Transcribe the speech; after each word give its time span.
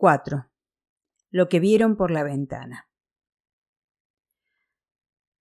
4. 0.00 0.50
Lo 1.28 1.50
que 1.50 1.60
vieron 1.60 1.94
por 1.94 2.10
la 2.10 2.22
ventana. 2.22 2.88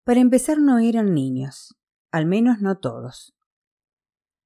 Para 0.04 0.20
empezar 0.20 0.60
no 0.60 0.80
eran 0.80 1.14
niños, 1.14 1.80
al 2.12 2.26
menos 2.26 2.60
no 2.60 2.78
todos. 2.78 3.34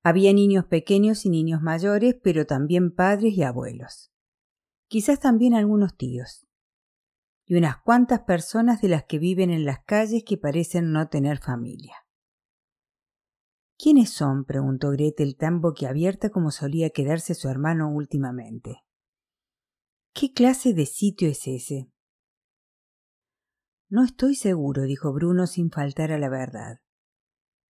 Había 0.04 0.32
niños 0.32 0.66
pequeños 0.66 1.26
y 1.26 1.32
niños 1.32 1.64
mayores, 1.64 2.16
pero 2.22 2.46
también 2.46 2.94
padres 2.94 3.34
y 3.34 3.42
abuelos. 3.42 4.12
Quizás 4.88 5.20
también 5.20 5.56
algunos 5.56 5.98
tíos. 5.98 6.46
Y 7.48 7.56
unas 7.56 7.82
cuantas 7.82 8.20
personas 8.20 8.82
de 8.82 8.90
las 8.90 9.06
que 9.06 9.18
viven 9.18 9.50
en 9.50 9.66
las 9.66 9.84
calles 9.84 10.24
que 10.24 10.38
parecen 10.38 10.92
no 10.92 11.10
tener 11.10 11.40
familia. 11.40 11.96
¿Quiénes 13.80 14.12
son? 14.12 14.46
preguntó 14.46 14.92
Gretel 14.92 15.36
tan 15.38 15.60
boquiabierta 15.60 16.30
como 16.30 16.52
solía 16.52 16.92
quedarse 16.92 17.34
su 17.34 17.50
hermano 17.50 17.90
últimamente. 17.90 18.84
¿Qué 20.16 20.32
clase 20.32 20.76
de 20.76 20.86
sitio 20.86 21.28
es 21.28 21.48
ese? 21.48 21.92
No 23.90 24.04
estoy 24.04 24.36
seguro, 24.36 24.84
dijo 24.84 25.12
Bruno 25.12 25.48
sin 25.48 25.72
faltar 25.72 26.12
a 26.12 26.20
la 26.20 26.30
verdad. 26.30 26.82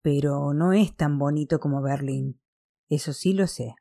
Pero 0.02 0.52
no 0.52 0.72
es 0.72 0.96
tan 0.96 1.20
bonito 1.20 1.60
como 1.60 1.80
Berlín. 1.82 2.40
Eso 2.88 3.12
sí 3.12 3.32
lo 3.32 3.46
sé. 3.46 3.76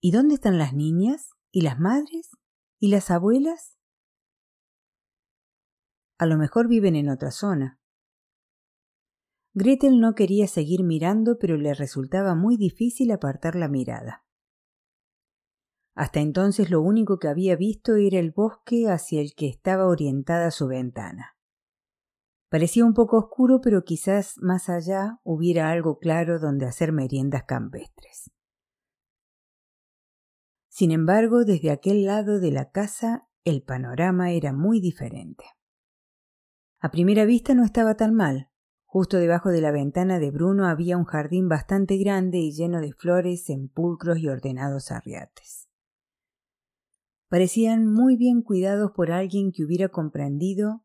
¿Y 0.00 0.12
dónde 0.12 0.36
están 0.36 0.58
las 0.58 0.74
niñas? 0.74 1.30
¿Y 1.50 1.62
las 1.62 1.80
madres? 1.80 2.30
¿Y 2.78 2.88
las 2.88 3.10
abuelas? 3.10 3.76
A 6.18 6.26
lo 6.26 6.38
mejor 6.38 6.68
viven 6.68 6.94
en 6.94 7.08
otra 7.08 7.32
zona. 7.32 7.80
Gretel 9.54 9.98
no 9.98 10.14
quería 10.14 10.46
seguir 10.46 10.84
mirando, 10.84 11.36
pero 11.40 11.56
le 11.56 11.74
resultaba 11.74 12.36
muy 12.36 12.56
difícil 12.56 13.10
apartar 13.10 13.56
la 13.56 13.68
mirada. 13.68 14.25
Hasta 15.96 16.20
entonces 16.20 16.70
lo 16.70 16.82
único 16.82 17.18
que 17.18 17.28
había 17.28 17.56
visto 17.56 17.96
era 17.96 18.18
el 18.18 18.30
bosque 18.30 18.90
hacia 18.90 19.22
el 19.22 19.34
que 19.34 19.48
estaba 19.48 19.86
orientada 19.86 20.50
su 20.50 20.68
ventana. 20.68 21.38
Parecía 22.50 22.84
un 22.84 22.92
poco 22.92 23.16
oscuro, 23.16 23.62
pero 23.62 23.82
quizás 23.82 24.34
más 24.36 24.68
allá 24.68 25.20
hubiera 25.24 25.70
algo 25.70 25.98
claro 25.98 26.38
donde 26.38 26.66
hacer 26.66 26.92
meriendas 26.92 27.44
campestres. 27.44 28.30
Sin 30.68 30.90
embargo, 30.90 31.46
desde 31.46 31.70
aquel 31.70 32.04
lado 32.04 32.40
de 32.40 32.52
la 32.52 32.70
casa 32.70 33.26
el 33.44 33.62
panorama 33.62 34.32
era 34.32 34.52
muy 34.52 34.80
diferente. 34.80 35.44
A 36.78 36.90
primera 36.90 37.24
vista 37.24 37.54
no 37.54 37.64
estaba 37.64 37.96
tan 37.96 38.14
mal. 38.14 38.50
Justo 38.84 39.16
debajo 39.16 39.48
de 39.48 39.62
la 39.62 39.70
ventana 39.70 40.18
de 40.18 40.30
Bruno 40.30 40.66
había 40.66 40.98
un 40.98 41.04
jardín 41.04 41.48
bastante 41.48 41.96
grande 41.96 42.36
y 42.38 42.52
lleno 42.52 42.82
de 42.82 42.92
flores 42.92 43.48
en 43.48 43.68
pulcros 43.68 44.18
y 44.18 44.28
ordenados 44.28 44.90
arriates. 44.90 45.65
Parecían 47.28 47.86
muy 47.86 48.16
bien 48.16 48.42
cuidados 48.42 48.92
por 48.92 49.10
alguien 49.10 49.50
que 49.52 49.64
hubiera 49.64 49.88
comprendido 49.88 50.84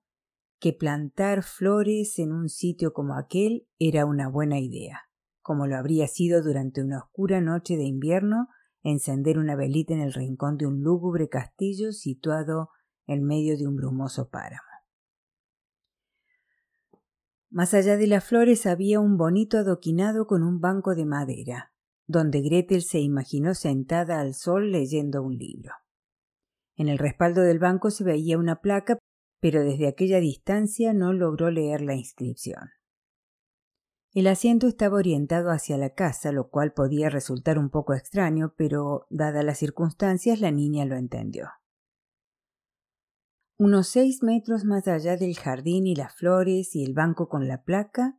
que 0.59 0.73
plantar 0.73 1.44
flores 1.44 2.17
en 2.20 2.31
un 2.31 2.50
sitio 2.50 2.94
como 2.94 3.16
aquel 3.16 3.67
era 3.80 4.06
una 4.06 4.28
buena 4.28 4.59
idea, 4.59 5.02
como 5.42 5.67
lo 5.67 5.75
habría 5.75 6.08
sido 6.08 6.44
durante 6.44 6.81
una 6.81 7.00
oscura 7.00 7.42
noche 7.42 7.78
de 7.78 7.84
invierno 7.84 8.47
encender 8.84 9.38
una 9.38 9.56
velita 9.56 9.94
en 9.94 10.02
el 10.02 10.14
rincón 10.14 10.58
de 10.58 10.66
un 10.66 10.81
lúgubre 10.81 11.30
castillo 11.30 11.92
situado 11.92 12.69
en 13.06 13.23
medio 13.23 13.58
de 13.58 13.67
un 13.67 13.75
brumoso 13.75 14.30
páramo. 14.30 14.62
Más 17.50 17.73
allá 17.73 17.97
de 17.97 18.08
las 18.08 18.23
flores 18.23 18.66
había 18.66 19.00
un 19.00 19.17
bonito 19.17 19.58
adoquinado 19.58 20.25
con 20.25 20.42
un 20.42 20.59
banco 20.59 20.95
de 20.95 21.06
madera, 21.06 21.73
donde 22.08 22.42
Gretel 22.42 22.81
se 22.81 23.00
imaginó 23.00 23.53
sentada 23.53 24.22
al 24.22 24.34
sol 24.34 24.72
leyendo 24.72 25.22
un 25.22 25.38
libro. 25.38 25.73
En 26.81 26.89
el 26.89 26.97
respaldo 26.97 27.41
del 27.41 27.59
banco 27.59 27.91
se 27.91 28.03
veía 28.03 28.39
una 28.39 28.59
placa, 28.59 28.97
pero 29.39 29.63
desde 29.63 29.87
aquella 29.87 30.19
distancia 30.19 30.93
no 30.93 31.13
logró 31.13 31.51
leer 31.51 31.81
la 31.81 31.93
inscripción. 31.93 32.71
El 34.16 34.25
asiento 34.25 34.66
estaba 34.66 34.97
orientado 34.97 35.51
hacia 35.51 35.78
la 35.78 35.91
casa, 35.91 36.31
lo 36.31 36.50
cual 36.50 36.73
podía 36.73 37.11
resultar 37.11 37.59
un 37.59 37.69
poco 37.69 37.94
extraño, 37.94 38.56
pero 38.57 39.06
dadas 39.11 39.45
las 39.45 39.59
circunstancias 39.59 40.41
la 40.41 40.50
niña 40.50 40.85
lo 40.85 40.95
entendió. 40.95 41.50
Unos 43.59 43.88
seis 43.88 44.23
metros 44.23 44.66
más 44.66 44.88
allá 44.88 45.17
del 45.17 45.35
jardín 45.35 45.85
y 45.85 45.94
las 45.94 46.16
flores 46.16 46.75
y 46.75 46.83
el 46.83 46.95
banco 46.95 47.29
con 47.29 47.47
la 47.47 47.61
placa, 47.61 48.17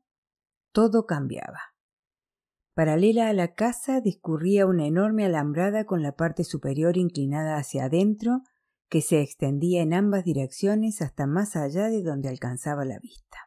todo 0.71 1.05
cambiaba. 1.05 1.73
Paralela 2.75 3.29
a 3.29 3.33
la 3.33 3.55
casa 3.55 4.01
discurría 4.01 4.67
una 4.67 4.87
enorme 4.87 5.27
alambrada 5.27 5.85
con 5.85 6.01
la 6.01 6.13
parte 6.13 6.45
superior 6.45 6.97
inclinada 6.97 7.57
hacia 7.57 7.87
adentro, 7.87 8.45
que 8.93 9.01
se 9.01 9.23
extendía 9.23 9.81
en 9.81 9.95
ambas 9.95 10.23
direcciones 10.23 11.01
hasta 11.01 11.27
más 11.27 11.57
allá 11.57 11.89
de 11.89 12.03
donde 12.03 12.29
alcanzaba 12.29 12.85
la 12.85 12.99
vista. 12.99 13.39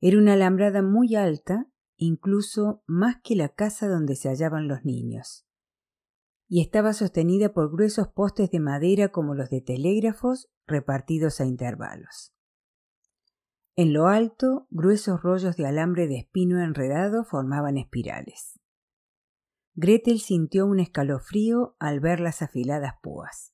Era 0.00 0.18
una 0.18 0.34
alambrada 0.34 0.82
muy 0.82 1.16
alta, 1.16 1.66
incluso 1.96 2.84
más 2.86 3.16
que 3.24 3.34
la 3.34 3.48
casa 3.48 3.88
donde 3.88 4.14
se 4.14 4.28
hallaban 4.28 4.68
los 4.68 4.84
niños, 4.84 5.48
y 6.46 6.60
estaba 6.60 6.92
sostenida 6.92 7.52
por 7.52 7.72
gruesos 7.72 8.06
postes 8.06 8.52
de 8.52 8.60
madera 8.60 9.08
como 9.08 9.34
los 9.34 9.50
de 9.50 9.62
telégrafos 9.62 10.48
repartidos 10.64 11.40
a 11.40 11.46
intervalos. 11.46 12.32
En 13.74 13.92
lo 13.92 14.06
alto, 14.06 14.68
gruesos 14.70 15.24
rollos 15.24 15.56
de 15.56 15.66
alambre 15.66 16.06
de 16.06 16.18
espino 16.18 16.62
enredado 16.62 17.24
formaban 17.24 17.78
espirales. 17.78 18.60
Gretel 19.74 20.20
sintió 20.20 20.66
un 20.66 20.78
escalofrío 20.78 21.74
al 21.80 21.98
ver 21.98 22.20
las 22.20 22.42
afiladas 22.42 22.92
púas. 23.02 23.53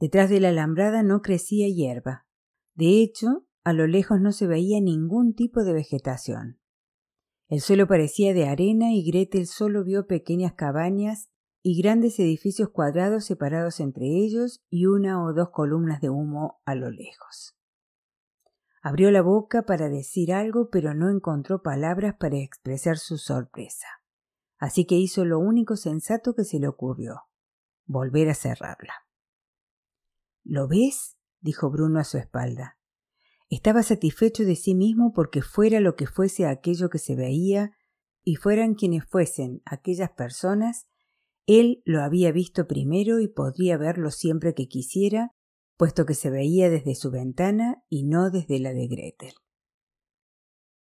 Detrás 0.00 0.30
de 0.30 0.40
la 0.40 0.48
alambrada 0.48 1.02
no 1.02 1.20
crecía 1.20 1.68
hierba. 1.68 2.26
De 2.74 3.02
hecho, 3.02 3.46
a 3.64 3.74
lo 3.74 3.86
lejos 3.86 4.18
no 4.18 4.32
se 4.32 4.46
veía 4.46 4.80
ningún 4.80 5.34
tipo 5.34 5.62
de 5.62 5.74
vegetación. 5.74 6.58
El 7.48 7.60
suelo 7.60 7.86
parecía 7.86 8.32
de 8.32 8.48
arena 8.48 8.94
y 8.94 9.04
Gretel 9.04 9.46
solo 9.46 9.84
vio 9.84 10.06
pequeñas 10.06 10.54
cabañas 10.54 11.28
y 11.62 11.80
grandes 11.82 12.18
edificios 12.18 12.70
cuadrados 12.70 13.26
separados 13.26 13.80
entre 13.80 14.06
ellos 14.06 14.64
y 14.70 14.86
una 14.86 15.22
o 15.22 15.34
dos 15.34 15.50
columnas 15.50 16.00
de 16.00 16.08
humo 16.08 16.62
a 16.64 16.74
lo 16.74 16.90
lejos. 16.90 17.54
Abrió 18.82 19.10
la 19.10 19.20
boca 19.20 19.64
para 19.64 19.90
decir 19.90 20.32
algo, 20.32 20.70
pero 20.70 20.94
no 20.94 21.10
encontró 21.10 21.60
palabras 21.60 22.14
para 22.18 22.38
expresar 22.38 22.96
su 22.96 23.18
sorpresa. 23.18 23.88
Así 24.56 24.86
que 24.86 24.94
hizo 24.94 25.26
lo 25.26 25.38
único 25.38 25.76
sensato 25.76 26.34
que 26.34 26.44
se 26.44 26.58
le 26.58 26.68
ocurrió 26.68 27.24
volver 27.84 28.30
a 28.30 28.34
cerrarla. 28.34 28.94
¿Lo 30.44 30.68
ves? 30.68 31.16
dijo 31.40 31.70
Bruno 31.70 32.00
a 32.00 32.04
su 32.04 32.18
espalda. 32.18 32.78
Estaba 33.48 33.82
satisfecho 33.82 34.44
de 34.44 34.56
sí 34.56 34.74
mismo 34.74 35.12
porque 35.12 35.42
fuera 35.42 35.80
lo 35.80 35.96
que 35.96 36.06
fuese 36.06 36.46
aquello 36.46 36.88
que 36.88 36.98
se 36.98 37.16
veía 37.16 37.72
y 38.22 38.36
fueran 38.36 38.74
quienes 38.74 39.04
fuesen 39.04 39.62
aquellas 39.64 40.10
personas, 40.10 40.86
él 41.46 41.82
lo 41.84 42.02
había 42.02 42.30
visto 42.32 42.66
primero 42.66 43.18
y 43.18 43.26
podría 43.26 43.76
verlo 43.76 44.10
siempre 44.10 44.54
que 44.54 44.68
quisiera, 44.68 45.34
puesto 45.76 46.06
que 46.06 46.14
se 46.14 46.30
veía 46.30 46.70
desde 46.70 46.94
su 46.94 47.10
ventana 47.10 47.82
y 47.88 48.04
no 48.04 48.30
desde 48.30 48.60
la 48.60 48.72
de 48.72 48.86
Gretel. 48.86 49.34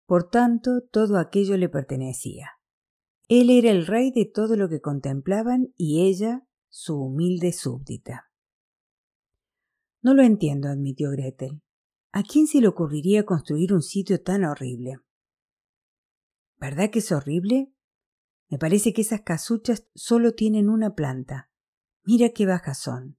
Por 0.06 0.30
tanto, 0.30 0.82
todo 0.90 1.18
aquello 1.18 1.56
le 1.56 1.68
pertenecía. 1.68 2.52
Él 3.28 3.50
era 3.50 3.70
el 3.70 3.86
rey 3.86 4.10
de 4.10 4.26
todo 4.26 4.56
lo 4.56 4.68
que 4.68 4.80
contemplaban 4.80 5.72
y 5.76 6.06
ella 6.06 6.46
su 6.68 6.98
humilde 6.98 7.52
súbdita. 7.52 8.30
No 10.04 10.12
lo 10.12 10.22
entiendo, 10.22 10.68
admitió 10.68 11.10
Gretel. 11.10 11.62
¿A 12.12 12.22
quién 12.22 12.46
se 12.46 12.60
le 12.60 12.68
ocurriría 12.68 13.24
construir 13.24 13.72
un 13.72 13.80
sitio 13.80 14.22
tan 14.22 14.44
horrible? 14.44 14.98
¿Verdad 16.58 16.90
que 16.90 16.98
es 16.98 17.10
horrible? 17.10 17.72
Me 18.50 18.58
parece 18.58 18.92
que 18.92 19.00
esas 19.00 19.22
casuchas 19.22 19.88
solo 19.94 20.34
tienen 20.34 20.68
una 20.68 20.94
planta. 20.94 21.50
Mira 22.04 22.28
qué 22.34 22.44
bajas 22.44 22.78
son. 22.78 23.16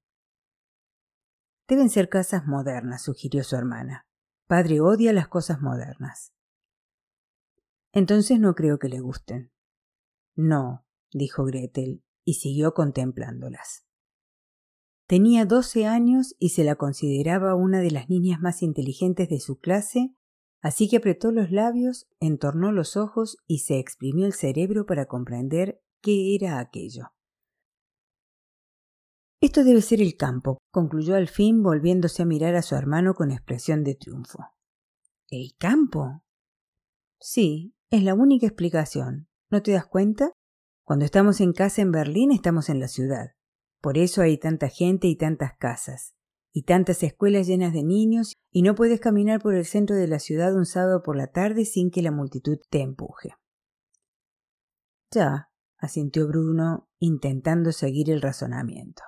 Deben 1.67 1.89
ser 1.89 2.07
casas 2.07 2.45
modernas, 2.45 3.01
sugirió 3.01 3.43
su 3.43 3.55
hermana. 3.55 4.07
Padre 4.45 4.79
odia 4.79 5.11
las 5.11 5.27
cosas 5.27 5.61
modernas. 5.61 6.35
Entonces 7.93 8.39
no 8.39 8.53
creo 8.53 8.77
que 8.77 8.89
le 8.89 8.99
gusten. 8.99 9.51
No, 10.35 10.85
dijo 11.11 11.45
Gretel, 11.45 12.03
y 12.23 12.35
siguió 12.35 12.75
contemplándolas. 12.75 13.84
Tenía 15.07 15.45
doce 15.45 15.85
años 15.85 16.35
y 16.39 16.49
se 16.49 16.63
la 16.63 16.75
consideraba 16.75 17.53
una 17.53 17.79
de 17.79 17.91
las 17.91 18.09
niñas 18.09 18.41
más 18.41 18.63
inteligentes 18.63 19.29
de 19.29 19.39
su 19.39 19.59
clase, 19.59 20.15
así 20.61 20.89
que 20.89 20.97
apretó 20.97 21.31
los 21.31 21.51
labios, 21.51 22.07
entornó 22.19 22.71
los 22.71 22.97
ojos 22.97 23.37
y 23.45 23.59
se 23.59 23.77
exprimió 23.77 24.25
el 24.25 24.33
cerebro 24.33 24.87
para 24.87 25.05
comprender 25.05 25.79
qué 26.01 26.33
era 26.35 26.59
aquello. 26.59 27.11
Esto 29.41 29.63
debe 29.63 29.81
ser 29.81 30.01
el 30.01 30.17
campo, 30.17 30.57
concluyó 30.71 31.13
al 31.13 31.27
fin 31.27 31.61
volviéndose 31.61 32.23
a 32.23 32.25
mirar 32.25 32.55
a 32.55 32.63
su 32.63 32.73
hermano 32.73 33.13
con 33.13 33.29
expresión 33.29 33.83
de 33.83 33.93
triunfo. 33.93 34.39
¿El 35.29 35.55
campo? 35.59 36.23
Sí, 37.19 37.75
es 37.91 38.01
la 38.01 38.15
única 38.15 38.47
explicación. 38.47 39.27
¿No 39.51 39.61
te 39.61 39.73
das 39.73 39.85
cuenta? 39.85 40.31
Cuando 40.83 41.05
estamos 41.05 41.41
en 41.41 41.53
casa 41.53 41.83
en 41.83 41.91
Berlín 41.91 42.31
estamos 42.31 42.69
en 42.69 42.79
la 42.79 42.87
ciudad. 42.87 43.34
Por 43.85 43.99
eso 43.99 44.23
hay 44.23 44.39
tanta 44.39 44.67
gente 44.67 45.05
y 45.05 45.15
tantas 45.15 45.55
casas, 45.59 46.15
y 46.51 46.63
tantas 46.63 47.03
escuelas 47.03 47.45
llenas 47.45 47.71
de 47.71 47.83
niños, 47.83 48.33
y 48.49 48.63
no 48.63 48.73
puedes 48.73 48.99
caminar 48.99 49.39
por 49.39 49.53
el 49.53 49.63
centro 49.63 49.95
de 49.95 50.07
la 50.07 50.17
ciudad 50.17 50.55
un 50.55 50.65
sábado 50.65 51.03
por 51.03 51.15
la 51.15 51.27
tarde 51.27 51.65
sin 51.65 51.91
que 51.91 52.01
la 52.01 52.09
multitud 52.09 52.57
te 52.71 52.81
empuje. 52.81 53.35
Ya, 55.11 55.51
asintió 55.77 56.27
Bruno, 56.27 56.89
intentando 56.97 57.71
seguir 57.71 58.09
el 58.09 58.23
razonamiento. 58.23 59.03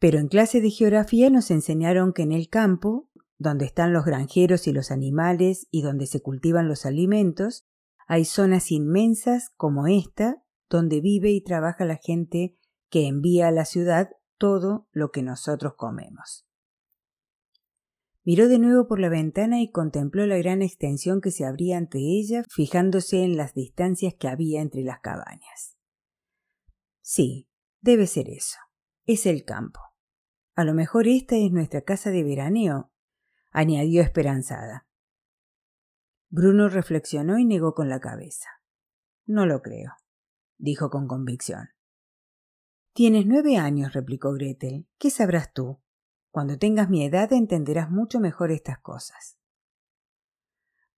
Pero 0.00 0.18
en 0.18 0.26
clase 0.26 0.60
de 0.60 0.70
geografía 0.70 1.30
nos 1.30 1.52
enseñaron 1.52 2.12
que 2.12 2.22
en 2.22 2.32
el 2.32 2.48
campo, 2.48 3.08
donde 3.38 3.66
están 3.66 3.92
los 3.92 4.04
granjeros 4.04 4.66
y 4.66 4.72
los 4.72 4.90
animales 4.90 5.68
y 5.70 5.82
donde 5.82 6.06
se 6.06 6.20
cultivan 6.22 6.66
los 6.66 6.86
alimentos, 6.86 7.68
hay 8.08 8.24
zonas 8.24 8.72
inmensas 8.72 9.50
como 9.56 9.86
esta, 9.86 10.42
donde 10.68 11.00
vive 11.00 11.30
y 11.30 11.40
trabaja 11.40 11.84
la 11.84 11.94
gente 11.94 12.56
que 12.90 13.06
envía 13.06 13.48
a 13.48 13.52
la 13.52 13.64
ciudad 13.64 14.10
todo 14.36 14.88
lo 14.92 15.10
que 15.10 15.22
nosotros 15.22 15.74
comemos. 15.76 16.46
Miró 18.22 18.48
de 18.48 18.58
nuevo 18.58 18.86
por 18.86 19.00
la 19.00 19.08
ventana 19.08 19.60
y 19.60 19.70
contempló 19.70 20.26
la 20.26 20.36
gran 20.36 20.60
extensión 20.60 21.20
que 21.20 21.30
se 21.30 21.46
abría 21.46 21.78
ante 21.78 21.98
ella, 21.98 22.44
fijándose 22.50 23.24
en 23.24 23.36
las 23.36 23.54
distancias 23.54 24.14
que 24.18 24.28
había 24.28 24.60
entre 24.60 24.82
las 24.82 25.00
cabañas. 25.00 25.78
Sí, 27.00 27.48
debe 27.80 28.06
ser 28.06 28.28
eso. 28.28 28.58
Es 29.06 29.24
el 29.24 29.44
campo. 29.44 29.80
A 30.54 30.64
lo 30.64 30.74
mejor 30.74 31.08
esta 31.08 31.36
es 31.36 31.50
nuestra 31.50 31.80
casa 31.82 32.10
de 32.10 32.22
veraneo, 32.22 32.92
añadió 33.50 34.02
esperanzada. 34.02 34.86
Bruno 36.28 36.68
reflexionó 36.68 37.38
y 37.38 37.44
negó 37.44 37.74
con 37.74 37.88
la 37.88 38.00
cabeza. 38.00 38.48
No 39.26 39.46
lo 39.46 39.62
creo, 39.62 39.92
dijo 40.58 40.90
con 40.90 41.08
convicción. 41.08 41.70
Tienes 42.92 43.24
nueve 43.26 43.56
años, 43.56 43.92
replicó 43.92 44.32
Gretel. 44.32 44.88
¿Qué 44.98 45.10
sabrás 45.10 45.52
tú? 45.52 45.80
Cuando 46.30 46.58
tengas 46.58 46.90
mi 46.90 47.04
edad 47.04 47.32
entenderás 47.32 47.90
mucho 47.90 48.20
mejor 48.20 48.50
estas 48.50 48.80
cosas. 48.80 49.38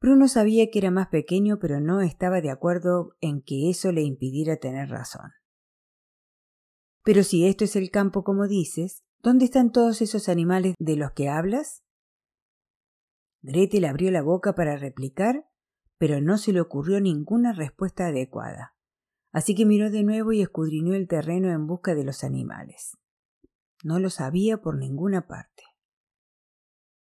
Bruno 0.01 0.27
sabía 0.27 0.69
que 0.71 0.79
era 0.79 0.91
más 0.91 1.09
pequeño, 1.09 1.59
pero 1.61 1.81
no 1.81 2.01
estaba 2.01 2.41
de 2.41 2.51
acuerdo 2.51 3.17
en 3.21 3.43
que 3.43 3.71
eso 3.71 3.93
le 3.93 4.03
impidiera 4.03 4.57
tener 4.57 4.89
razón. 4.89 5.31
Pero 7.05 7.23
si 7.23 7.47
esto 7.47 7.65
es 7.65 7.77
el 7.77 7.91
campo 7.91 8.25
como 8.25 8.49
dices, 8.49 9.05
¿dónde 9.21 9.45
están 9.45 9.71
todos 9.71 10.03
esos 10.03 10.29
animales 10.29 10.75
de 10.79 10.97
los 10.97 11.13
que 11.13 11.29
hablas? 11.29 11.83
Gretel 13.43 13.85
abrió 13.85 14.11
la 14.11 14.23
boca 14.23 14.55
para 14.55 14.77
replicar, 14.77 15.49
pero 15.99 16.21
no 16.21 16.39
se 16.39 16.53
le 16.53 16.61
ocurrió 16.61 17.01
ninguna 17.01 17.53
respuesta 17.53 18.07
adecuada. 18.07 18.75
Así 19.33 19.55
que 19.55 19.67
miró 19.67 19.91
de 19.91 20.03
nuevo 20.05 20.33
y 20.33 20.43
escudriñó 20.43 20.95
el 20.95 21.09
terreno 21.09 21.51
en 21.51 21.67
busca 21.67 21.95
de 21.95 22.05
los 22.05 22.23
animales. 22.23 22.99
No 23.83 23.99
los 23.99 24.21
había 24.21 24.59
por 24.59 24.77
ninguna 24.77 25.27
parte. 25.27 25.65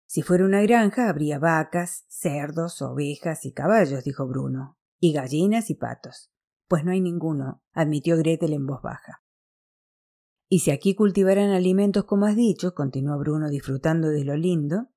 Si 0.05 0.21
fuera 0.21 0.45
una 0.45 0.61
granja, 0.61 1.07
habría 1.07 1.39
vacas, 1.39 2.05
cerdos, 2.07 2.81
ovejas 2.81 3.45
y 3.45 3.53
caballos, 3.53 4.03
dijo 4.03 4.27
Bruno, 4.27 4.77
y 4.99 5.13
gallinas 5.13 5.69
y 5.69 5.75
patos. 5.75 6.31
Pues 6.67 6.83
no 6.83 6.91
hay 6.91 6.99
ninguno, 6.99 7.63
admitió 7.73 8.17
Gretel 8.17 8.53
en 8.53 8.65
voz 8.65 8.81
baja. 8.81 9.23
Y 10.47 10.59
si 10.59 10.71
aquí 10.71 10.95
cultivaran 10.95 11.51
alimentos 11.51 12.05
como 12.05 12.25
has 12.25 12.35
dicho, 12.35 12.73
continuó 12.73 13.17
Bruno 13.19 13.49
disfrutando 13.49 14.09
de 14.09 14.25
lo 14.25 14.35
lindo, 14.35 14.89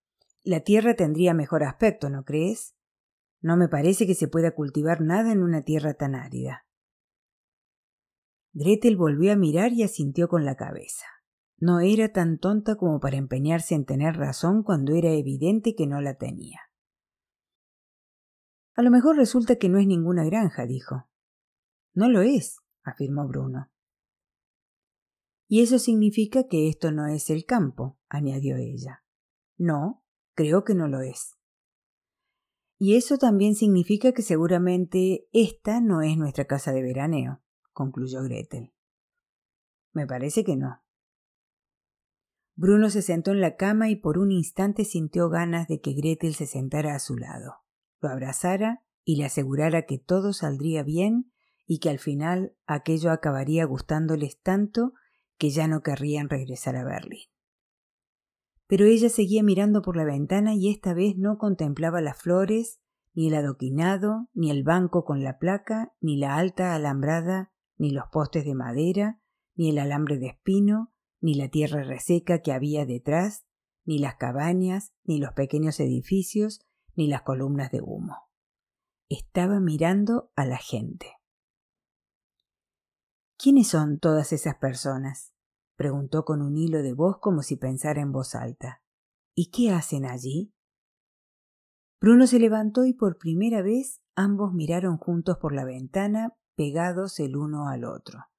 la 0.43 0.61
tierra 0.61 0.97
tendría 0.97 1.35
mejor 1.35 1.63
aspecto, 1.63 2.11
¿no 2.11 2.25
crees? 2.25 2.75
No 3.41 3.57
me 3.57 3.69
parece 3.69 4.07
que 4.07 4.15
se 4.15 4.29
pueda 4.29 4.53
cultivar 4.53 5.03
nada 5.03 5.31
en 5.31 5.43
una 5.43 5.63
tierra 5.63 5.95
tan 5.95 6.15
árida. 6.15 6.67
Gretel 8.52 8.96
volvió 8.96 9.32
a 9.32 9.37
mirar 9.37 9.72
y 9.72 9.82
asintió 9.82 10.28
con 10.28 10.44
la 10.44 10.56
cabeza. 10.56 11.06
No 11.56 11.81
era 11.81 12.12
tan 12.12 12.38
tonta 12.38 12.76
como 12.76 13.00
para 13.00 13.16
empeñarse 13.16 13.75
en 13.75 13.84
tener 13.84 14.16
razón 14.16 14.62
cuando 14.62 14.94
era 14.94 15.10
evidente 15.10 15.75
que 15.75 15.87
no 15.87 16.00
la 16.00 16.19
tenía. 16.19 16.60
A 18.75 18.82
lo 18.82 18.90
mejor 18.90 19.16
resulta 19.16 19.56
que 19.56 19.69
no 19.69 19.78
es 19.78 19.87
ninguna 19.87 20.25
granja, 20.25 20.66
dijo. 20.66 21.08
No 21.94 22.08
lo 22.08 22.22
es, 22.22 22.58
afirmó 22.82 23.28
Bruno. 23.28 23.70
Y 25.46 25.60
eso 25.60 25.78
significa 25.78 26.49
que 26.49 26.69
esto 26.69 26.93
no 26.93 27.06
es 27.06 27.28
el 27.28 27.44
campo, 27.44 27.99
añadió 28.08 28.56
ella. 28.56 29.04
No, 29.58 30.02
creo 30.34 30.64
que 30.64 30.75
no 30.75 30.88
lo 30.88 31.00
es. 31.00 31.38
Y 32.78 32.96
eso 32.96 33.19
también 33.19 33.54
significa 33.54 34.12
que 34.12 34.22
seguramente 34.22 35.28
esta 35.32 35.81
no 35.81 36.00
es 36.00 36.16
nuestra 36.16 36.46
casa 36.46 36.72
de 36.72 36.82
veraneo, 36.82 37.42
concluyó 37.73 38.23
Gretel. 38.23 38.73
Me 39.93 40.07
parece 40.07 40.45
que 40.45 40.57
no. 40.57 40.83
Bruno 42.55 42.91
se 42.91 43.03
sentó 43.03 43.33
en 43.33 43.41
la 43.41 43.57
cama 43.57 43.89
y 43.89 43.97
por 43.97 44.19
un 44.19 44.31
instante 44.31 44.85
sintió 44.85 45.29
ganas 45.29 45.69
de 45.69 45.81
que 45.81 45.95
Gretel 45.95 46.35
se 46.35 46.47
sentara 46.47 46.95
a 46.95 46.99
su 46.99 47.17
lado, 47.17 47.57
lo 48.01 48.11
abrazara 48.11 48.85
y 49.05 49.17
le 49.17 49.25
asegurara 49.25 49.83
que 49.83 49.99
todo 49.99 50.33
saldría 50.33 50.83
bien 50.83 51.33
y 51.67 51.79
que 51.79 51.91
al 51.91 51.99
final 51.99 52.55
aquello 52.67 53.11
acabaría 53.11 53.65
gustándoles 53.65 54.41
tanto 54.41 54.93
que 55.39 55.51
ya 55.51 55.67
no 55.67 55.83
querrían 55.83 56.29
regresar 56.29 56.77
a 56.77 56.85
Berlín. 56.85 57.29
Pero 58.67 58.87
ella 58.87 59.09
seguía 59.09 59.43
mirando 59.43 59.83
por 59.83 59.97
la 59.97 60.05
ventana 60.05 60.55
y 60.55 60.71
esta 60.71 60.95
vez 60.95 61.17
no 61.17 61.39
contemplaba 61.39 62.01
las 62.01 62.17
flores, 62.17 62.81
ni 63.15 63.29
el 63.29 63.35
adoquinado, 63.35 64.29
ni 64.33 64.51
el 64.51 64.63
banco 64.63 65.05
con 65.05 65.23
la 65.23 65.39
placa, 65.39 65.93
ni 66.01 66.17
la 66.17 66.37
alta 66.37 66.75
alambrada, 66.75 67.51
ni 67.77 67.91
los 67.91 68.07
postes 68.11 68.45
de 68.45 68.55
madera, 68.55 69.21
ni 69.55 69.71
el 69.71 69.79
alambre 69.79 70.19
de 70.19 70.29
espino, 70.29 70.93
ni 71.21 71.35
la 71.35 71.49
tierra 71.49 71.83
reseca 71.85 72.41
que 72.41 72.53
había 72.53 72.87
detrás, 72.87 73.45
ni 73.85 73.99
las 73.99 74.17
cabañas, 74.17 74.93
ni 75.05 75.19
los 75.19 75.33
pequeños 75.33 75.81
edificios, 75.81 76.61
ni 76.95 77.09
las 77.09 77.23
columnas 77.23 77.71
de 77.71 77.81
humo. 77.81 78.17
Estaba 79.09 79.61
mirando 79.61 80.31
a 80.37 80.47
la 80.47 80.59
gente. 80.59 81.07
¿Quiénes 83.37 83.69
son 83.69 83.99
todas 83.99 84.33
esas 84.33 84.57
personas? 84.57 85.33
preguntó 85.77 86.25
con 86.25 86.43
un 86.43 86.57
hilo 86.57 86.83
de 86.83 86.93
voz 86.93 87.19
como 87.19 87.43
si 87.43 87.57
pensara 87.57 88.01
en 88.01 88.13
voz 88.13 88.35
alta. 88.35 88.83
¿Y 89.35 89.51
qué 89.51 89.71
hacen 89.71 90.05
allí? 90.05 90.55
Bruno 92.01 92.27
se 92.27 92.39
levantó 92.39 92.85
y 92.85 92.93
por 92.93 93.19
primera 93.19 93.63
vez 93.63 94.01
ambos 94.15 94.53
miraron 94.53 94.97
juntos 94.97 95.39
por 95.39 95.55
la 95.55 95.65
ventana, 95.65 96.37
pegados 96.54 97.19
el 97.20 97.37
uno 97.37 97.69
al 97.69 97.84
otro 97.84 98.32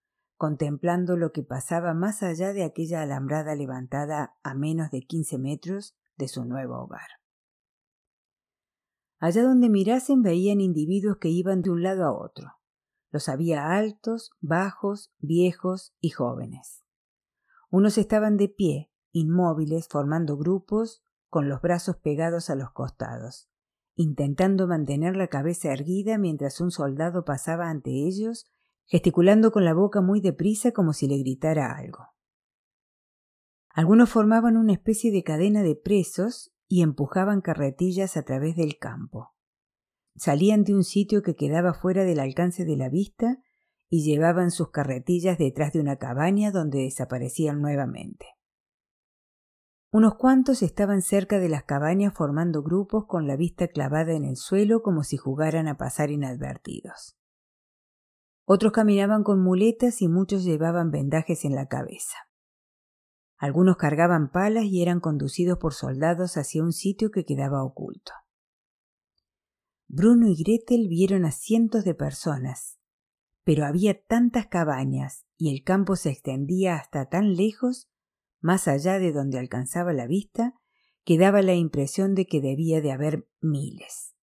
contemplando 0.43 1.15
lo 1.15 1.31
que 1.31 1.41
pasaba 1.41 1.93
más 1.93 2.21
allá 2.21 2.51
de 2.51 2.65
aquella 2.65 3.01
alambrada 3.01 3.55
levantada 3.55 4.35
a 4.43 4.53
menos 4.53 4.91
de 4.91 5.03
quince 5.03 5.37
metros 5.37 5.95
de 6.17 6.27
su 6.27 6.43
nuevo 6.43 6.83
hogar. 6.83 7.07
Allá 9.19 9.41
donde 9.43 9.69
mirasen 9.69 10.21
veían 10.21 10.59
individuos 10.59 11.15
que 11.15 11.29
iban 11.29 11.61
de 11.61 11.69
un 11.69 11.81
lado 11.81 12.03
a 12.03 12.11
otro. 12.11 12.55
Los 13.09 13.29
había 13.29 13.71
altos, 13.71 14.31
bajos, 14.41 15.13
viejos 15.19 15.95
y 16.01 16.09
jóvenes. 16.09 16.83
Unos 17.69 17.97
estaban 17.97 18.35
de 18.35 18.49
pie, 18.49 18.91
inmóviles, 19.13 19.87
formando 19.87 20.35
grupos, 20.35 21.05
con 21.29 21.47
los 21.47 21.61
brazos 21.61 21.95
pegados 21.95 22.49
a 22.49 22.55
los 22.55 22.71
costados, 22.71 23.49
intentando 23.95 24.67
mantener 24.67 25.15
la 25.15 25.27
cabeza 25.27 25.71
erguida 25.71 26.17
mientras 26.17 26.59
un 26.61 26.71
soldado 26.71 27.25
pasaba 27.25 27.69
ante 27.69 27.91
ellos 27.91 28.45
gesticulando 28.85 29.51
con 29.51 29.65
la 29.65 29.73
boca 29.73 30.01
muy 30.01 30.21
deprisa 30.21 30.71
como 30.71 30.93
si 30.93 31.07
le 31.07 31.17
gritara 31.17 31.75
algo. 31.75 32.07
Algunos 33.69 34.09
formaban 34.09 34.57
una 34.57 34.73
especie 34.73 35.11
de 35.11 35.23
cadena 35.23 35.63
de 35.63 35.75
presos 35.75 36.53
y 36.67 36.81
empujaban 36.81 37.41
carretillas 37.41 38.17
a 38.17 38.23
través 38.23 38.55
del 38.55 38.77
campo. 38.77 39.33
Salían 40.15 40.63
de 40.63 40.75
un 40.75 40.83
sitio 40.83 41.23
que 41.23 41.35
quedaba 41.35 41.73
fuera 41.73 42.03
del 42.03 42.19
alcance 42.19 42.65
de 42.65 42.77
la 42.77 42.89
vista 42.89 43.39
y 43.89 44.03
llevaban 44.03 44.51
sus 44.51 44.69
carretillas 44.69 45.37
detrás 45.37 45.73
de 45.73 45.79
una 45.79 45.97
cabaña 45.97 46.51
donde 46.51 46.83
desaparecían 46.83 47.61
nuevamente. 47.61 48.25
Unos 49.93 50.15
cuantos 50.15 50.63
estaban 50.63 51.03
cerca 51.03 51.37
de 51.37 51.49
las 51.49 51.65
cabañas 51.65 52.15
formando 52.15 52.63
grupos 52.63 53.05
con 53.05 53.27
la 53.27 53.35
vista 53.35 53.67
clavada 53.67 54.13
en 54.13 54.25
el 54.25 54.37
suelo 54.37 54.81
como 54.81 55.03
si 55.03 55.17
jugaran 55.17 55.67
a 55.67 55.77
pasar 55.77 56.09
inadvertidos. 56.09 57.15
Otros 58.43 58.71
caminaban 58.73 59.21
con 59.21 59.39
muletas 59.39 60.01
y 60.01 60.07
muchos 60.07 60.43
llevaban 60.43 60.89
vendajes 60.89 61.45
en 61.45 61.53
la 61.53 61.67
cabeza. 61.67 62.17
Algunos 63.37 63.77
cargaban 63.77 64.31
palas 64.31 64.63
y 64.63 64.81
eran 64.81 64.99
conducidos 64.99 65.59
por 65.59 65.75
soldados 65.75 66.37
hacia 66.37 66.63
un 66.63 66.73
sitio 66.73 67.11
que 67.11 67.23
quedaba 67.23 67.63
oculto. 67.63 68.13
Bruno 69.87 70.27
y 70.27 70.41
Gretel 70.43 70.87
vieron 70.89 71.23
a 71.23 71.31
cientos 71.31 71.85
de 71.85 71.93
personas, 71.93 72.79
pero 73.43 73.63
había 73.63 74.03
tantas 74.03 74.47
cabañas 74.47 75.27
y 75.37 75.55
el 75.55 75.63
campo 75.63 75.95
se 75.95 76.09
extendía 76.09 76.77
hasta 76.77 77.09
tan 77.09 77.35
lejos, 77.35 77.92
más 78.43 78.67
allá 78.67 78.99
de 78.99 79.13
donde 79.13 79.39
alcanzaba 79.39 79.93
la 79.93 80.05
vista, 80.05 80.53
que 81.05 81.17
daba 81.17 81.41
la 81.41 81.55
impresión 81.55 82.13
de 82.13 82.25
que 82.25 82.41
debía 82.41 82.81
de 82.81 82.91
haber 82.91 83.27
miles. 83.41 84.13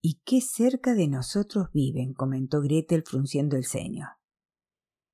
Y 0.00 0.20
qué 0.24 0.40
cerca 0.40 0.94
de 0.94 1.06
nosotros 1.08 1.68
viven, 1.72 2.14
comentó 2.14 2.60
Gretel 2.62 3.04
frunciendo 3.06 3.56
el 3.56 3.64
ceño. 3.64 4.08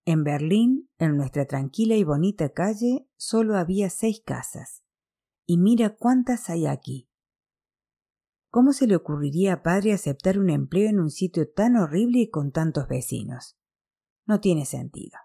En 0.04 0.22
Berlín, 0.22 0.88
en 0.98 1.16
nuestra 1.16 1.46
tranquila 1.46 1.96
y 1.96 2.04
bonita 2.04 2.50
calle, 2.50 3.08
solo 3.16 3.56
había 3.56 3.90
seis 3.90 4.22
casas. 4.24 4.82
Y 5.44 5.58
mira 5.58 5.96
cuántas 5.96 6.50
hay 6.50 6.66
aquí. 6.66 7.08
¿Cómo 8.48 8.72
se 8.72 8.86
le 8.86 8.96
ocurriría 8.96 9.54
a 9.54 9.62
padre 9.62 9.92
aceptar 9.92 10.38
un 10.38 10.50
empleo 10.50 10.88
en 10.88 11.00
un 11.00 11.10
sitio 11.10 11.50
tan 11.50 11.76
horrible 11.76 12.20
y 12.20 12.30
con 12.30 12.52
tantos 12.52 12.86
vecinos? 12.88 13.56
No 14.26 14.40
tiene 14.40 14.64
sentido. 14.64 15.18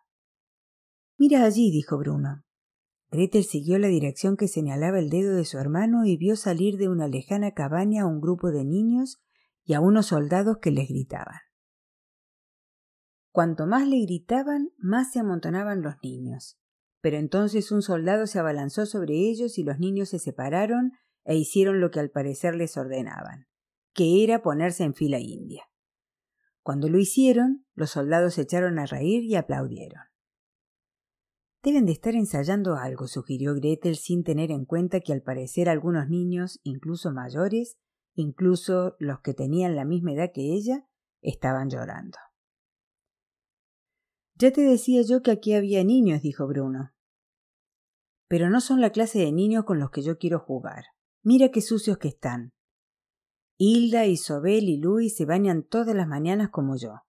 Mira 1.18 1.44
allí, 1.46 1.72
dijo 1.72 1.98
Bruno. 1.98 2.44
Gretel 3.10 3.46
siguió 3.46 3.80
la 3.80 3.88
dirección 3.88 4.36
que 4.36 4.48
señalaba 4.48 5.00
el 5.00 5.10
dedo 5.10 5.36
de 5.36 5.46
su 5.46 5.58
hermano 5.58 6.06
y 6.06 6.18
vio 6.18 6.36
salir 6.36 6.78
de 6.78 6.90
una 6.90 7.08
lejana 7.08 7.54
cabaña 7.54 8.04
a 8.04 8.06
un 8.08 8.20
grupo 8.20 8.52
de 8.52 8.66
niños 8.66 9.22
y 9.64 9.74
a 9.74 9.80
unos 9.80 10.08
soldados 10.08 10.58
que 10.62 10.72
les 10.72 10.90
gritaban. 10.90 11.40
Cuanto 13.32 13.68
más 13.68 13.88
le 13.88 14.02
gritaban, 14.02 14.70
más 14.78 15.12
se 15.12 15.20
amontonaban 15.20 15.82
los 15.82 15.96
niños. 16.04 16.58
Pero 17.02 17.18
entonces 17.18 17.72
un 17.72 17.82
soldado 17.82 18.28
se 18.28 18.40
abalanzó 18.40 18.86
sobre 18.86 19.14
ellos 19.14 19.58
y 19.58 19.64
los 19.64 19.80
niños 19.80 20.10
se 20.10 20.20
separaron 20.20 20.94
e 21.24 21.36
hicieron 21.36 21.80
lo 21.80 21.92
que 21.92 22.00
al 22.00 22.10
parecer 22.10 22.56
les 22.56 22.78
ordenaban, 22.78 23.48
que 23.94 24.24
era 24.24 24.42
ponerse 24.42 24.84
en 24.84 24.94
fila 24.94 25.20
india. 25.20 25.64
Cuando 26.62 26.90
lo 26.90 26.98
hicieron, 26.98 27.66
los 27.74 27.92
soldados 27.92 28.34
se 28.34 28.42
echaron 28.42 28.80
a 28.80 28.86
reír 28.86 29.24
y 29.24 29.36
aplaudieron. 29.36 30.02
Deben 31.66 31.88
de 31.88 31.94
estar 31.94 32.14
ensayando 32.14 32.76
algo, 32.76 33.08
sugirió 33.08 33.56
Gretel 33.56 33.96
sin 33.96 34.24
tener 34.24 34.52
en 34.52 34.66
cuenta 34.66 35.00
que 35.00 35.14
al 35.14 35.24
parecer 35.24 35.68
algunos 35.68 36.08
niños, 36.10 36.60
incluso 36.62 37.12
mayores, 37.12 37.80
incluso 38.14 38.96
los 39.00 39.22
que 39.22 39.34
tenían 39.34 39.76
la 39.76 39.84
misma 39.84 40.14
edad 40.14 40.30
que 40.32 40.54
ella, 40.54 40.88
estaban 41.24 41.72
llorando. 41.72 42.20
Ya 44.36 44.52
te 44.52 44.62
decía 44.62 45.02
yo 45.02 45.24
que 45.24 45.32
aquí 45.32 45.56
había 45.56 45.84
niños, 45.84 46.22
dijo 46.22 46.46
Bruno. 46.46 46.92
Pero 48.28 48.52
no 48.52 48.62
son 48.62 48.80
la 48.80 48.92
clase 48.92 49.18
de 49.18 49.32
niños 49.32 49.64
con 49.66 49.80
los 49.80 49.90
que 49.90 50.04
yo 50.04 50.20
quiero 50.20 50.38
jugar. 50.38 50.84
Mira 51.24 51.50
qué 51.50 51.62
sucios 51.62 51.98
que 51.98 52.10
están. 52.10 52.54
Hilda, 53.58 54.06
Isobel 54.06 54.70
y 54.70 54.78
Luis 54.78 55.16
se 55.16 55.26
bañan 55.26 55.64
todas 55.64 55.96
las 55.96 56.08
mañanas 56.08 56.52
como 56.52 56.76
yo. 56.78 57.02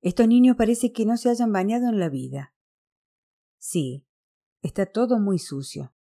Estos 0.00 0.28
niños 0.28 0.56
parece 0.56 0.92
que 0.92 1.04
no 1.04 1.18
se 1.18 1.28
hayan 1.28 1.52
bañado 1.52 1.90
en 1.90 2.00
la 2.00 2.08
vida. 2.08 2.54
Sí, 3.64 4.04
está 4.60 4.86
todo 4.86 5.20
muy 5.20 5.38
sucio. 5.38 5.94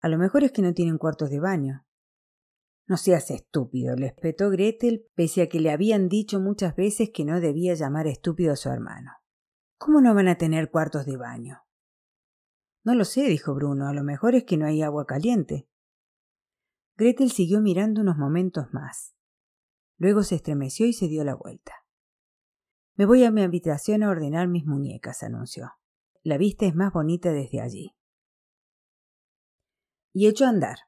A 0.00 0.08
lo 0.08 0.16
mejor 0.16 0.44
es 0.44 0.52
que 0.52 0.62
no 0.62 0.72
tienen 0.72 0.96
cuartos 0.96 1.28
de 1.28 1.40
baño. 1.40 1.86
No 2.86 2.96
seas 2.96 3.30
estúpido, 3.30 3.94
le 3.96 4.06
espetó 4.06 4.48
Gretel, 4.48 5.06
pese 5.14 5.42
a 5.42 5.48
que 5.50 5.60
le 5.60 5.70
habían 5.70 6.08
dicho 6.08 6.40
muchas 6.40 6.74
veces 6.74 7.10
que 7.12 7.26
no 7.26 7.38
debía 7.38 7.74
llamar 7.74 8.06
estúpido 8.06 8.54
a 8.54 8.56
su 8.56 8.70
hermano. 8.70 9.10
¿Cómo 9.76 10.00
no 10.00 10.14
van 10.14 10.26
a 10.26 10.38
tener 10.38 10.70
cuartos 10.70 11.04
de 11.04 11.18
baño? 11.18 11.60
No 12.82 12.94
lo 12.94 13.04
sé, 13.04 13.24
dijo 13.24 13.54
Bruno, 13.54 13.88
a 13.88 13.92
lo 13.92 14.04
mejor 14.04 14.34
es 14.34 14.44
que 14.44 14.56
no 14.56 14.64
hay 14.64 14.80
agua 14.80 15.04
caliente. 15.04 15.68
Gretel 16.96 17.30
siguió 17.30 17.60
mirando 17.60 18.00
unos 18.00 18.16
momentos 18.16 18.72
más. 18.72 19.14
Luego 19.98 20.22
se 20.22 20.36
estremeció 20.36 20.86
y 20.86 20.94
se 20.94 21.08
dio 21.08 21.24
la 21.24 21.34
vuelta. 21.34 21.74
Me 22.94 23.04
voy 23.04 23.22
a 23.24 23.30
mi 23.30 23.42
habitación 23.42 24.02
a 24.02 24.08
ordenar 24.08 24.48
mis 24.48 24.64
muñecas, 24.64 25.22
anunció. 25.22 25.72
La 26.24 26.38
vista 26.38 26.66
es 26.66 26.74
más 26.74 26.92
bonita 26.92 27.32
desde 27.32 27.60
allí. 27.60 27.96
Y 30.12 30.28
echó 30.28 30.44
a 30.46 30.50
andar. 30.50 30.78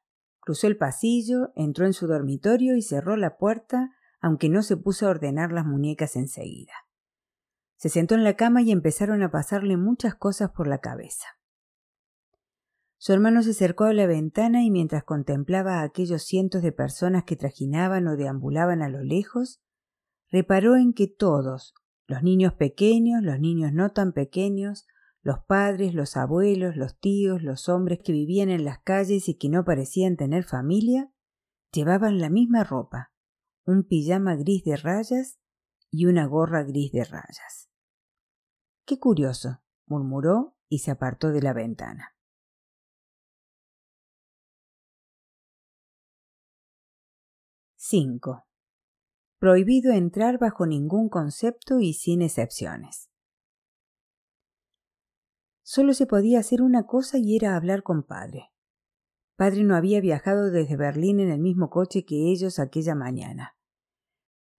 Cruzó 0.40 0.66
el 0.66 0.76
pasillo, 0.76 1.52
entró 1.56 1.86
en 1.86 1.92
su 1.92 2.06
dormitorio 2.06 2.76
y 2.76 2.82
cerró 2.82 3.16
la 3.16 3.36
puerta, 3.36 3.90
aunque 4.20 4.48
no 4.48 4.62
se 4.62 4.76
puso 4.76 5.06
a 5.06 5.10
ordenar 5.10 5.50
las 5.52 5.66
muñecas 5.66 6.16
enseguida. 6.16 6.72
Se 7.76 7.88
sentó 7.88 8.14
en 8.14 8.24
la 8.24 8.36
cama 8.36 8.62
y 8.62 8.70
empezaron 8.70 9.22
a 9.22 9.30
pasarle 9.30 9.76
muchas 9.76 10.14
cosas 10.14 10.50
por 10.50 10.68
la 10.68 10.78
cabeza. 10.78 11.26
Su 12.96 13.12
hermano 13.12 13.42
se 13.42 13.50
acercó 13.50 13.84
a 13.84 13.92
la 13.92 14.06
ventana 14.06 14.62
y 14.62 14.70
mientras 14.70 15.04
contemplaba 15.04 15.80
a 15.80 15.82
aquellos 15.82 16.22
cientos 16.22 16.62
de 16.62 16.72
personas 16.72 17.24
que 17.24 17.36
trajinaban 17.36 18.06
o 18.06 18.16
deambulaban 18.16 18.82
a 18.82 18.88
lo 18.88 19.02
lejos, 19.02 19.60
reparó 20.30 20.76
en 20.76 20.94
que 20.94 21.08
todos, 21.08 21.74
los 22.06 22.22
niños 22.22 22.54
pequeños, 22.54 23.22
los 23.22 23.40
niños 23.40 23.72
no 23.72 23.92
tan 23.92 24.12
pequeños, 24.12 24.86
los 25.24 25.38
padres, 25.42 25.94
los 25.94 26.18
abuelos, 26.18 26.76
los 26.76 26.98
tíos, 26.98 27.42
los 27.42 27.70
hombres 27.70 27.98
que 28.04 28.12
vivían 28.12 28.50
en 28.50 28.64
las 28.64 28.80
calles 28.80 29.28
y 29.30 29.34
que 29.36 29.48
no 29.48 29.64
parecían 29.64 30.16
tener 30.16 30.44
familia, 30.44 31.10
llevaban 31.72 32.20
la 32.20 32.28
misma 32.28 32.62
ropa, 32.62 33.10
un 33.64 33.84
pijama 33.84 34.36
gris 34.36 34.62
de 34.64 34.76
rayas 34.76 35.40
y 35.90 36.04
una 36.04 36.26
gorra 36.26 36.62
gris 36.62 36.92
de 36.92 37.04
rayas. 37.04 37.70
Qué 38.84 38.98
curioso, 38.98 39.62
murmuró 39.86 40.58
y 40.68 40.80
se 40.80 40.90
apartó 40.90 41.30
de 41.30 41.40
la 41.40 41.54
ventana. 41.54 42.14
5. 47.76 48.46
Prohibido 49.38 49.92
entrar 49.92 50.38
bajo 50.38 50.66
ningún 50.66 51.08
concepto 51.08 51.80
y 51.80 51.94
sin 51.94 52.20
excepciones. 52.20 53.08
Solo 55.66 55.94
se 55.94 56.06
podía 56.06 56.40
hacer 56.40 56.60
una 56.60 56.86
cosa 56.86 57.16
y 57.16 57.34
era 57.34 57.56
hablar 57.56 57.82
con 57.82 58.02
padre. 58.02 58.50
Padre 59.34 59.64
no 59.64 59.74
había 59.74 60.02
viajado 60.02 60.50
desde 60.50 60.76
Berlín 60.76 61.20
en 61.20 61.30
el 61.30 61.40
mismo 61.40 61.70
coche 61.70 62.04
que 62.04 62.30
ellos 62.30 62.58
aquella 62.58 62.94
mañana. 62.94 63.56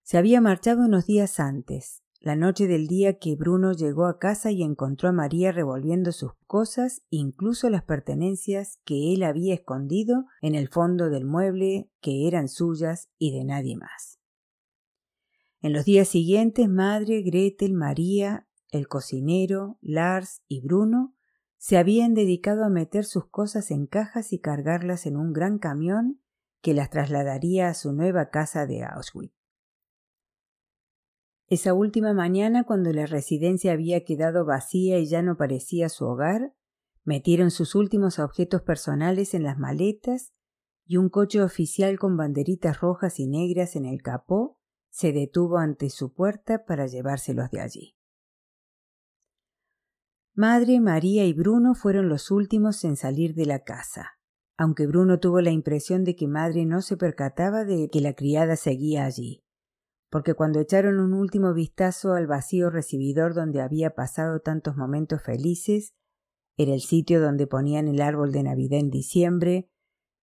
Se 0.01 0.17
había 0.17 0.41
marchado 0.41 0.83
unos 0.83 1.05
días 1.05 1.39
antes, 1.39 2.03
la 2.19 2.35
noche 2.35 2.65
del 2.65 2.87
día 2.87 3.19
que 3.19 3.35
Bruno 3.35 3.71
llegó 3.71 4.07
a 4.07 4.17
casa 4.17 4.49
y 4.49 4.63
encontró 4.63 5.09
a 5.09 5.11
María 5.11 5.51
revolviendo 5.51 6.11
sus 6.11 6.31
cosas, 6.47 7.03
incluso 7.11 7.69
las 7.69 7.83
pertenencias 7.83 8.79
que 8.83 9.13
él 9.13 9.21
había 9.21 9.53
escondido 9.53 10.25
en 10.41 10.55
el 10.55 10.69
fondo 10.69 11.11
del 11.11 11.23
mueble, 11.23 11.91
que 12.01 12.27
eran 12.27 12.49
suyas 12.49 13.09
y 13.19 13.31
de 13.37 13.45
nadie 13.45 13.77
más. 13.77 14.19
En 15.61 15.71
los 15.71 15.85
días 15.85 16.07
siguientes, 16.07 16.67
madre, 16.67 17.21
Gretel, 17.21 17.73
María, 17.73 18.44
el 18.75 18.87
cocinero, 18.87 19.77
Lars 19.81 20.41
y 20.47 20.61
Bruno 20.61 21.15
se 21.57 21.77
habían 21.77 22.13
dedicado 22.13 22.63
a 22.63 22.69
meter 22.69 23.05
sus 23.05 23.27
cosas 23.27 23.71
en 23.71 23.87
cajas 23.87 24.33
y 24.33 24.39
cargarlas 24.39 25.05
en 25.05 25.17
un 25.17 25.33
gran 25.33 25.57
camión 25.57 26.21
que 26.61 26.73
las 26.73 26.89
trasladaría 26.89 27.69
a 27.69 27.73
su 27.73 27.93
nueva 27.93 28.29
casa 28.29 28.65
de 28.65 28.83
Auschwitz. 28.83 29.33
Esa 31.47 31.73
última 31.73 32.13
mañana, 32.13 32.63
cuando 32.63 32.91
la 32.91 33.05
residencia 33.05 33.71
había 33.71 34.03
quedado 34.03 34.45
vacía 34.45 34.97
y 34.97 35.07
ya 35.07 35.21
no 35.21 35.37
parecía 35.37 35.89
su 35.89 36.05
hogar, 36.05 36.55
metieron 37.03 37.51
sus 37.51 37.75
últimos 37.75 38.17
objetos 38.17 38.63
personales 38.63 39.33
en 39.35 39.43
las 39.43 39.59
maletas 39.59 40.33
y 40.85 40.97
un 40.97 41.09
coche 41.09 41.41
oficial 41.41 41.99
con 41.99 42.17
banderitas 42.17 42.81
rojas 42.81 43.19
y 43.19 43.27
negras 43.27 43.75
en 43.75 43.85
el 43.85 44.01
capó 44.01 44.59
se 44.89 45.11
detuvo 45.13 45.57
ante 45.57 45.89
su 45.89 46.13
puerta 46.13 46.65
para 46.65 46.87
llevárselos 46.87 47.51
de 47.51 47.61
allí. 47.61 47.94
Madre, 50.37 50.81
María 50.81 51.23
y 51.23 51.31
Bruno 51.31 51.75
fueron 51.75 52.09
los 52.09 52.29
últimos 52.29 52.83
en 52.83 52.97
salir 52.97 53.35
de 53.35 53.45
la 53.45 53.59
casa, 53.59 54.19
aunque 54.57 54.85
Bruno 54.85 55.21
tuvo 55.21 55.39
la 55.39 55.51
impresión 55.51 56.03
de 56.03 56.17
que 56.17 56.27
madre 56.27 56.65
no 56.65 56.81
se 56.81 56.97
percataba 56.97 57.63
de 57.63 57.87
que 57.89 58.01
la 58.01 58.15
criada 58.15 58.57
seguía 58.57 59.05
allí. 59.05 59.45
Porque 60.09 60.33
cuando 60.33 60.59
echaron 60.59 60.99
un 60.99 61.13
último 61.13 61.53
vistazo 61.53 62.15
al 62.15 62.27
vacío 62.27 62.69
recibidor 62.69 63.33
donde 63.33 63.61
había 63.61 63.91
pasado 63.91 64.41
tantos 64.41 64.75
momentos 64.75 65.23
felices, 65.23 65.93
era 66.57 66.73
el 66.73 66.81
sitio 66.81 67.21
donde 67.21 67.47
ponían 67.47 67.87
el 67.87 68.01
árbol 68.01 68.33
de 68.33 68.43
Navidad 68.43 68.81
en 68.81 68.89
diciembre, 68.89 69.69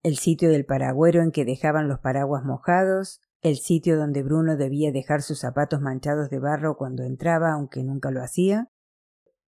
el 0.02 0.18
sitio 0.18 0.50
del 0.50 0.66
paragüero 0.66 1.22
en 1.22 1.32
que 1.32 1.46
dejaban 1.46 1.88
los 1.88 2.00
paraguas 2.00 2.44
mojados, 2.44 3.22
el 3.40 3.56
sitio 3.56 3.96
donde 3.96 4.22
Bruno 4.22 4.58
debía 4.58 4.92
dejar 4.92 5.22
sus 5.22 5.38
zapatos 5.38 5.80
manchados 5.80 6.28
de 6.28 6.38
barro 6.38 6.76
cuando 6.76 7.02
entraba, 7.02 7.52
aunque 7.52 7.82
nunca 7.82 8.10
lo 8.10 8.22
hacía, 8.22 8.68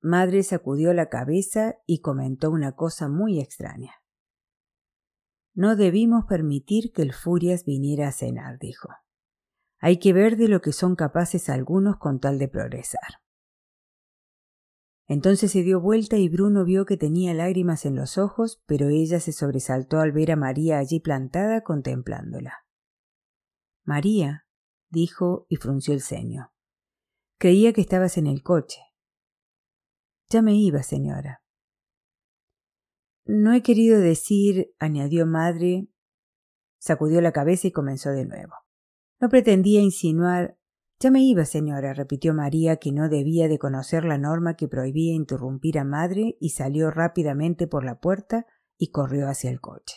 Madre 0.05 0.43
sacudió 0.43 0.93
la 0.93 1.09
cabeza 1.09 1.77
y 1.87 2.03
comentó 2.03 2.51
una 2.51 2.73
cosa 2.73 3.09
muy 3.09 3.41
extraña. 3.41 4.03
No 5.55 5.77
debimos 5.77 6.27
permitir 6.27 6.93
que 6.93 7.01
el 7.01 7.15
Furias 7.15 7.65
viniera 7.65 8.09
a 8.09 8.13
cenar, 8.13 8.59
dijo. 8.59 8.91
Hay 9.79 9.99
que 9.99 10.13
ver 10.13 10.37
de 10.37 10.49
lo 10.49 10.61
que 10.61 10.73
son 10.73 10.95
capaces 10.95 11.49
algunos 11.49 11.97
con 11.97 12.21
tal 12.21 12.39
de 12.39 12.49
progresar. 12.49 13.23
Entonces 15.07 15.53
se 15.53 15.63
dio 15.63 15.81
vuelta 15.81 16.19
y 16.19 16.29
Bruno 16.29 16.67
vio 16.67 16.85
que 16.85 16.99
tenía 16.99 17.33
lágrimas 17.33 17.87
en 17.87 17.97
los 17.97 18.19
ojos, 18.19 18.63
pero 18.67 18.91
ella 18.91 19.21
se 19.21 19.33
sobresaltó 19.33 20.01
al 20.01 20.13
ver 20.13 20.33
a 20.33 20.37
María 20.37 20.77
allí 20.77 21.01
plantada 21.01 21.63
contemplándola. 21.63 22.67
María, 23.85 24.47
dijo 24.91 25.47
y 25.49 25.57
frunció 25.57 25.95
el 25.95 26.03
ceño. 26.03 26.53
Creía 27.39 27.73
que 27.73 27.81
estabas 27.81 28.19
en 28.19 28.27
el 28.27 28.43
coche. 28.43 28.83
Ya 30.29 30.43
me 30.43 30.55
iba, 30.55 30.83
señora. 30.83 31.43
No 33.27 33.53
he 33.53 33.63
querido 33.63 34.01
decir, 34.01 34.75
añadió 34.79 35.27
madre, 35.27 35.89
sacudió 36.79 37.21
la 37.21 37.33
cabeza 37.33 37.69
y 37.69 37.73
comenzó 37.73 38.11
de 38.11 38.27
nuevo. 38.27 38.55
No 39.21 39.29
pretendía 39.29 39.81
insinuar 39.81 40.59
ya 41.01 41.11
me 41.11 41.23
iba, 41.23 41.45
señora, 41.45 41.93
repitió 41.93 42.33
María, 42.35 42.77
que 42.77 42.93
no 42.93 43.09
debía 43.09 43.49
de 43.49 43.59
conocer 43.59 44.05
la 44.05 44.17
norma 44.17 44.55
que 44.55 44.69
prohibía 44.69 45.15
interrumpir 45.15 45.79
a 45.79 45.85
madre, 45.85 46.37
y 46.41 46.51
salió 46.51 46.91
rápidamente 46.91 47.67
por 47.67 47.85
la 47.85 48.01
puerta 48.01 48.47
y 48.79 48.91
corrió 48.91 49.29
hacia 49.29 49.51
el 49.51 49.61
coche. 49.61 49.97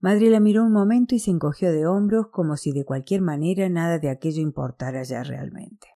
Madre 0.00 0.30
la 0.30 0.40
miró 0.40 0.64
un 0.64 0.72
momento 0.72 1.14
y 1.14 1.18
se 1.18 1.30
encogió 1.30 1.72
de 1.72 1.86
hombros 1.86 2.28
como 2.30 2.56
si 2.56 2.72
de 2.72 2.84
cualquier 2.84 3.20
manera 3.20 3.68
nada 3.68 3.98
de 3.98 4.10
aquello 4.10 4.40
importara 4.40 5.02
ya 5.02 5.22
realmente. 5.22 5.88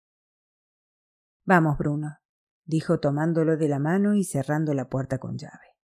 Vamos, 1.44 1.78
Bruno, 1.78 2.18
dijo 2.64 3.00
tomándolo 3.00 3.56
de 3.56 3.68
la 3.68 3.78
mano 3.78 4.14
y 4.14 4.24
cerrando 4.24 4.74
la 4.74 4.88
puerta 4.88 5.18
con 5.18 5.36
llave. 5.36 5.76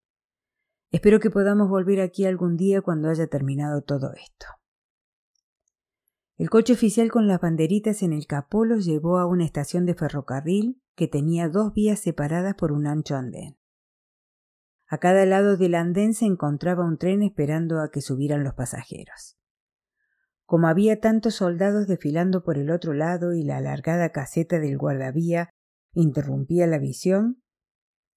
Espero 0.91 1.21
que 1.21 1.31
podamos 1.31 1.69
volver 1.69 2.01
aquí 2.01 2.25
algún 2.25 2.57
día 2.57 2.81
cuando 2.81 3.11
haya 3.11 3.27
terminado 3.27 3.83
todo 3.83 4.13
esto. 4.15 4.47
El 6.37 6.51
coche 6.51 6.73
oficial 6.73 7.11
con 7.11 7.27
las 7.27 7.41
banderitas 7.41 8.03
en 8.03 8.13
el 8.13 8.27
capó 8.27 8.65
los 8.65 8.85
llevó 8.85 9.19
a 9.19 9.27
una 9.27 9.45
estación 9.45 9.87
de 9.87 9.95
ferrocarril 9.95 10.81
que 10.95 11.09
tenía 11.09 11.49
dos 11.49 11.75
vías 11.75 11.99
separadas 11.99 12.55
por 12.55 12.73
un 12.73 12.87
ancho 12.87 13.17
andén. 13.17 13.59
A 14.87 14.99
cada 14.99 15.27
lado 15.27 15.57
del 15.57 15.75
andén 15.75 16.15
se 16.15 16.25
encontraba 16.25 16.87
un 16.87 16.97
tren 16.97 17.23
esperando 17.23 17.81
a 17.81 17.91
que 17.91 18.01
subieran 18.01 18.45
los 18.45 18.55
pasajeros. 18.55 19.37
Como 20.47 20.69
había 20.69 21.01
tantos 21.01 21.35
soldados 21.35 21.87
desfilando 21.87 22.43
por 22.43 22.57
el 22.57 22.71
otro 22.71 22.95
lado 22.95 23.35
y 23.35 23.43
la 23.43 23.59
alargada 23.59 24.13
caseta 24.13 24.59
del 24.59 24.79
guardavía 24.79 25.51
interrumpía 25.95 26.66
la 26.66 26.78
visión, 26.78 27.42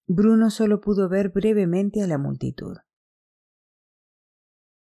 Bruno 0.06 0.50
solo 0.50 0.80
pudo 0.80 1.08
ver 1.08 1.30
brevemente 1.30 2.02
a 2.02 2.06
la 2.06 2.18
multitud. 2.18 2.76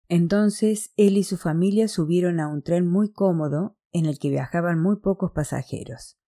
Entonces 0.09 0.92
él 0.97 1.16
y 1.16 1.23
su 1.23 1.37
familia 1.37 1.87
subieron 1.87 2.40
a 2.40 2.49
un 2.49 2.62
tren 2.62 2.88
muy 2.88 3.12
cómodo 3.12 3.76
en 3.92 4.06
el 4.06 4.18
que 4.18 4.30
viajaban 4.30 4.80
muy 4.80 4.97
pocos 4.97 5.30
pasajeros. 5.32 6.18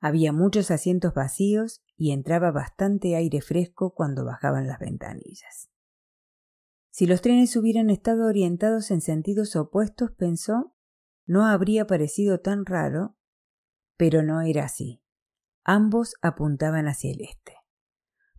Había 0.00 0.32
muchos 0.32 0.70
asientos 0.70 1.14
vacíos 1.14 1.82
y 1.96 2.12
entraba 2.12 2.50
bastante 2.50 3.16
aire 3.16 3.40
fresco 3.40 3.94
cuando 3.94 4.24
bajaban 4.24 4.66
las 4.66 4.78
ventanillas. 4.78 5.70
Si 6.90 7.06
los 7.06 7.22
trenes 7.22 7.56
hubieran 7.56 7.90
estado 7.90 8.26
orientados 8.26 8.90
en 8.90 9.00
sentidos 9.00 9.56
opuestos, 9.56 10.12
pensó, 10.12 10.76
no 11.26 11.46
habría 11.46 11.86
parecido 11.86 12.40
tan 12.40 12.66
raro, 12.66 13.16
pero 13.96 14.22
no 14.22 14.42
era 14.42 14.66
así. 14.66 15.03
Ambos 15.64 16.14
apuntaban 16.20 16.86
hacia 16.86 17.10
el 17.12 17.22
este. 17.22 17.54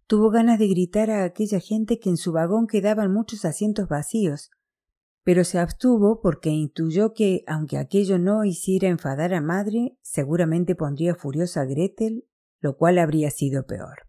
Tuvo 0.08 0.30
ganas 0.30 0.60
de 0.60 0.68
gritar 0.68 1.10
a 1.10 1.24
aquella 1.24 1.60
gente 1.60 2.00
que 2.00 2.10
en 2.10 2.18
su 2.18 2.32
vagón 2.32 2.68
quedaban 2.68 3.12
muchos 3.12 3.44
asientos 3.46 3.88
vacíos, 3.88 4.52
pero 5.24 5.44
se 5.44 5.58
abstuvo 5.58 6.22
porque 6.22 6.52
intuyó 6.52 7.14
que, 7.14 7.44
aunque 7.48 7.80
aquello 7.80 8.20
no 8.20 8.46
hiciera 8.46 8.88
enfadar 8.90 9.34
a 9.34 9.42
madre, 9.42 9.98
seguramente 10.04 10.76
pondría 10.76 11.16
furiosa 11.16 11.62
a 11.62 11.66
Gretel, 11.66 12.28
lo 12.60 12.78
cual 12.78 13.00
habría 13.00 13.32
sido 13.32 13.66
peor. 13.66 14.08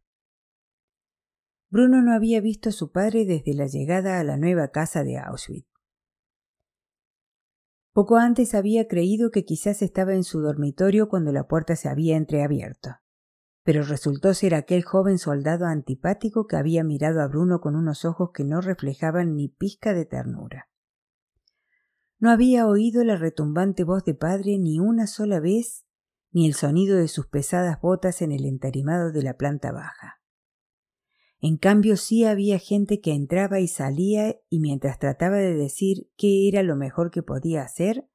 Bruno 1.70 2.02
no 2.02 2.12
había 2.12 2.42
visto 2.42 2.68
a 2.68 2.72
su 2.72 2.92
padre 2.92 3.24
desde 3.24 3.54
la 3.54 3.66
llegada 3.66 4.20
a 4.20 4.24
la 4.24 4.36
nueva 4.36 4.68
casa 4.68 5.02
de 5.04 5.16
Auschwitz. 5.16 5.66
Poco 7.92 8.16
antes 8.16 8.54
había 8.54 8.86
creído 8.88 9.30
que 9.30 9.46
quizás 9.46 9.80
estaba 9.80 10.12
en 10.12 10.22
su 10.22 10.42
dormitorio 10.42 11.08
cuando 11.08 11.32
la 11.32 11.48
puerta 11.48 11.76
se 11.76 11.88
había 11.88 12.18
entreabierto, 12.18 12.90
pero 13.66 13.82
resultó 13.82 14.32
ser 14.32 14.54
aquel 14.54 14.84
joven 14.84 15.18
soldado 15.18 15.66
antipático 15.66 16.46
que 16.46 16.54
había 16.54 16.84
mirado 16.84 17.20
a 17.20 17.26
Bruno 17.26 17.60
con 17.60 17.74
unos 17.74 18.04
ojos 18.04 18.30
que 18.32 18.44
no 18.44 18.60
reflejaban 18.60 19.34
ni 19.34 19.48
pizca 19.48 19.92
de 19.92 20.04
ternura. 20.04 20.68
No 22.20 22.30
había 22.30 22.68
oído 22.68 23.02
la 23.02 23.16
retumbante 23.16 23.82
voz 23.82 24.04
de 24.04 24.14
padre 24.14 24.56
ni 24.58 24.78
una 24.78 25.08
sola 25.08 25.40
vez, 25.40 25.84
ni 26.30 26.46
el 26.46 26.54
sonido 26.54 26.96
de 26.96 27.08
sus 27.08 27.26
pesadas 27.26 27.80
botas 27.80 28.22
en 28.22 28.30
el 28.30 28.44
entarimado 28.44 29.10
de 29.10 29.24
la 29.24 29.36
planta 29.36 29.72
baja. 29.72 30.20
En 31.40 31.56
cambio 31.56 31.96
sí 31.96 32.24
había 32.24 32.60
gente 32.60 33.00
que 33.00 33.14
entraba 33.14 33.58
y 33.58 33.66
salía 33.66 34.36
y 34.48 34.60
mientras 34.60 35.00
trataba 35.00 35.38
de 35.38 35.54
decir 35.54 36.08
qué 36.16 36.48
era 36.48 36.62
lo 36.62 36.76
mejor 36.76 37.10
que 37.10 37.24
podía 37.24 37.62
hacer, 37.62 38.08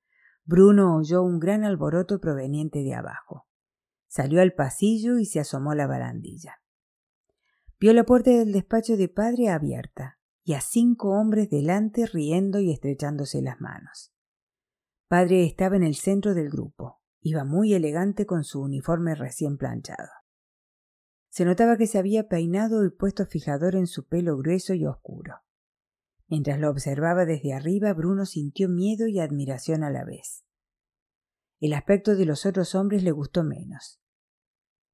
Bruno 0.46 0.96
oyó 0.96 1.22
un 1.22 1.40
gran 1.40 1.66
alboroto 1.66 2.22
proveniente 2.22 2.84
de 2.84 2.94
abajo. 2.94 3.51
Salió 4.12 4.42
al 4.42 4.52
pasillo 4.52 5.20
y 5.20 5.26
se 5.26 5.40
asomó 5.40 5.72
a 5.72 5.76
la 5.76 5.88
barandilla. 5.88 6.62
Vio 7.80 7.94
la 7.94 8.04
puerta 8.04 8.30
del 8.30 8.52
despacho 8.52 8.98
de 8.98 9.08
padre 9.08 9.48
abierta 9.48 10.20
y 10.44 10.52
a 10.52 10.60
cinco 10.60 11.12
hombres 11.12 11.50
delante 11.50 12.06
riendo 12.06 12.60
y 12.60 12.74
estrechándose 12.74 13.42
las 13.42 13.62
manos. 13.62 14.12
Padre 15.08 15.46
estaba 15.46 15.78
en 15.78 15.84
el 15.84 15.96
centro 15.96 16.34
del 16.34 16.50
grupo. 16.50 17.00
Iba 17.22 17.46
muy 17.46 17.74
elegante 17.74 18.26
con 18.26 18.44
su 18.44 18.60
uniforme 18.60 19.16
recién 19.16 19.58
planchado. 19.58 20.10
Se 21.30 21.46
notaba 21.46 21.78
que 21.78 21.88
se 21.88 21.98
había 21.98 22.28
peinado 22.28 22.84
y 22.84 22.90
puesto 22.90 23.26
fijador 23.26 23.78
en 23.78 23.88
su 23.88 24.10
pelo 24.10 24.36
grueso 24.36 24.74
y 24.74 24.86
oscuro. 24.86 25.36
Mientras 26.28 26.60
lo 26.60 26.70
observaba 26.70 27.24
desde 27.24 27.54
arriba, 27.54 27.94
Bruno 27.94 28.26
sintió 28.26 28.68
miedo 28.68 29.08
y 29.08 29.22
admiración 29.22 29.86
a 29.86 29.90
la 29.90 30.04
vez. 30.04 30.44
El 31.62 31.72
aspecto 31.72 32.18
de 32.18 32.26
los 32.26 32.46
otros 32.46 32.76
hombres 32.76 33.04
le 33.04 33.12
gustó 33.12 33.46
menos. 33.46 34.01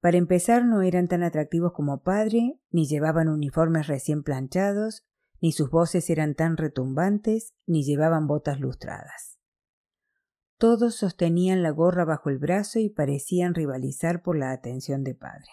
Para 0.00 0.16
empezar, 0.16 0.64
no 0.64 0.82
eran 0.82 1.08
tan 1.08 1.22
atractivos 1.22 1.72
como 1.72 2.02
padre, 2.02 2.60
ni 2.70 2.86
llevaban 2.86 3.28
uniformes 3.28 3.88
recién 3.88 4.22
planchados, 4.22 5.04
ni 5.40 5.52
sus 5.52 5.70
voces 5.70 6.08
eran 6.10 6.34
tan 6.34 6.56
retumbantes, 6.56 7.54
ni 7.66 7.84
llevaban 7.84 8.26
botas 8.26 8.60
lustradas. 8.60 9.38
Todos 10.56 10.96
sostenían 10.96 11.62
la 11.62 11.70
gorra 11.70 12.04
bajo 12.04 12.30
el 12.30 12.38
brazo 12.38 12.80
y 12.80 12.90
parecían 12.90 13.54
rivalizar 13.54 14.22
por 14.22 14.36
la 14.36 14.50
atención 14.50 15.04
de 15.04 15.14
padre. 15.14 15.50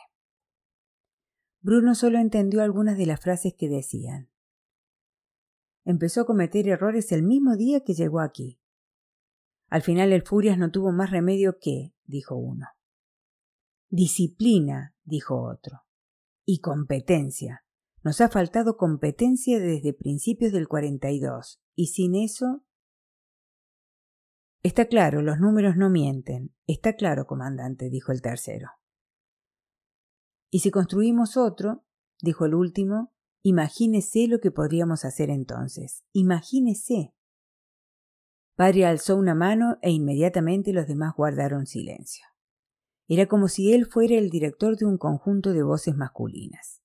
Bruno 1.62 1.96
solo 1.96 2.20
entendió 2.20 2.62
algunas 2.62 2.98
de 2.98 3.06
las 3.06 3.20
frases 3.22 3.54
que 3.58 3.70
decían. 3.70 4.30
Empezó 5.84 6.22
a 6.22 6.26
cometer 6.26 6.68
errores 6.68 7.12
el 7.12 7.22
mismo 7.22 7.56
día 7.56 7.84
que 7.84 7.94
llegó 7.94 8.20
aquí. 8.20 8.60
Al 9.70 9.82
final 9.82 10.12
el 10.12 10.24
Furias 10.24 10.58
no 10.58 10.72
tuvo 10.72 10.92
más 10.92 11.12
remedio 11.12 11.58
que, 11.60 11.94
dijo 12.06 12.36
uno. 12.36 12.68
Disciplina, 13.90 14.96
dijo 15.04 15.42
otro. 15.42 15.84
Y 16.46 16.60
competencia, 16.60 17.66
nos 18.06 18.22
ha 18.22 18.30
faltado 18.30 18.78
competencia 18.78 19.60
desde 19.60 19.94
principios 19.94 20.52
del 20.52 20.68
42, 20.68 21.60
y 21.74 21.88
sin 21.88 22.14
eso... 22.16 22.64
Está 24.62 24.86
claro, 24.86 25.24
los 25.24 25.40
números 25.40 25.76
no 25.76 25.90
mienten. 25.90 26.56
Está 26.68 26.94
claro, 26.96 27.26
comandante, 27.26 27.90
dijo 27.90 28.12
el 28.12 28.22
tercero. 28.22 28.70
Y 30.52 30.60
si 30.60 30.72
construimos 30.72 31.36
otro, 31.36 31.86
dijo 32.22 32.46
el 32.46 32.54
último, 32.54 33.12
imagínese 33.44 34.28
lo 34.28 34.40
que 34.40 34.52
podríamos 34.52 35.04
hacer 35.04 35.30
entonces. 35.30 36.04
Imagínese. 36.14 37.14
Padre 38.56 38.86
alzó 38.86 39.18
una 39.18 39.36
mano 39.36 39.78
e 39.82 39.92
inmediatamente 39.92 40.74
los 40.74 40.88
demás 40.88 41.14
guardaron 41.16 41.66
silencio. 41.66 42.26
Era 43.08 43.28
como 43.28 43.48
si 43.48 43.74
él 43.74 43.86
fuera 43.86 44.16
el 44.16 44.30
director 44.30 44.78
de 44.78 44.86
un 44.86 44.98
conjunto 44.98 45.54
de 45.54 45.64
voces 45.64 45.96
masculinas. 45.96 46.82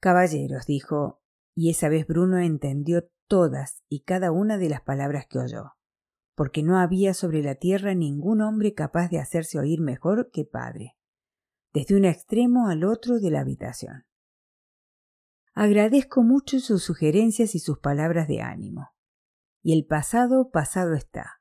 Caballeros, 0.00 0.66
dijo, 0.66 1.22
y 1.54 1.70
esa 1.70 1.88
vez 1.88 2.06
Bruno 2.06 2.38
entendió 2.38 3.08
todas 3.26 3.82
y 3.88 4.02
cada 4.02 4.32
una 4.32 4.58
de 4.58 4.68
las 4.68 4.82
palabras 4.82 5.26
que 5.28 5.38
oyó, 5.38 5.72
porque 6.34 6.62
no 6.62 6.78
había 6.78 7.14
sobre 7.14 7.42
la 7.42 7.54
tierra 7.54 7.94
ningún 7.94 8.42
hombre 8.42 8.74
capaz 8.74 9.08
de 9.08 9.18
hacerse 9.18 9.58
oír 9.58 9.80
mejor 9.80 10.30
que 10.30 10.44
padre, 10.44 10.96
desde 11.72 11.96
un 11.96 12.04
extremo 12.04 12.68
al 12.68 12.84
otro 12.84 13.18
de 13.18 13.30
la 13.30 13.40
habitación. 13.40 14.04
Agradezco 15.54 16.22
mucho 16.22 16.58
sus 16.58 16.82
sugerencias 16.82 17.54
y 17.54 17.60
sus 17.60 17.78
palabras 17.78 18.26
de 18.26 18.42
ánimo. 18.42 18.90
Y 19.62 19.72
el 19.72 19.86
pasado 19.86 20.50
pasado 20.50 20.94
está. 20.94 21.40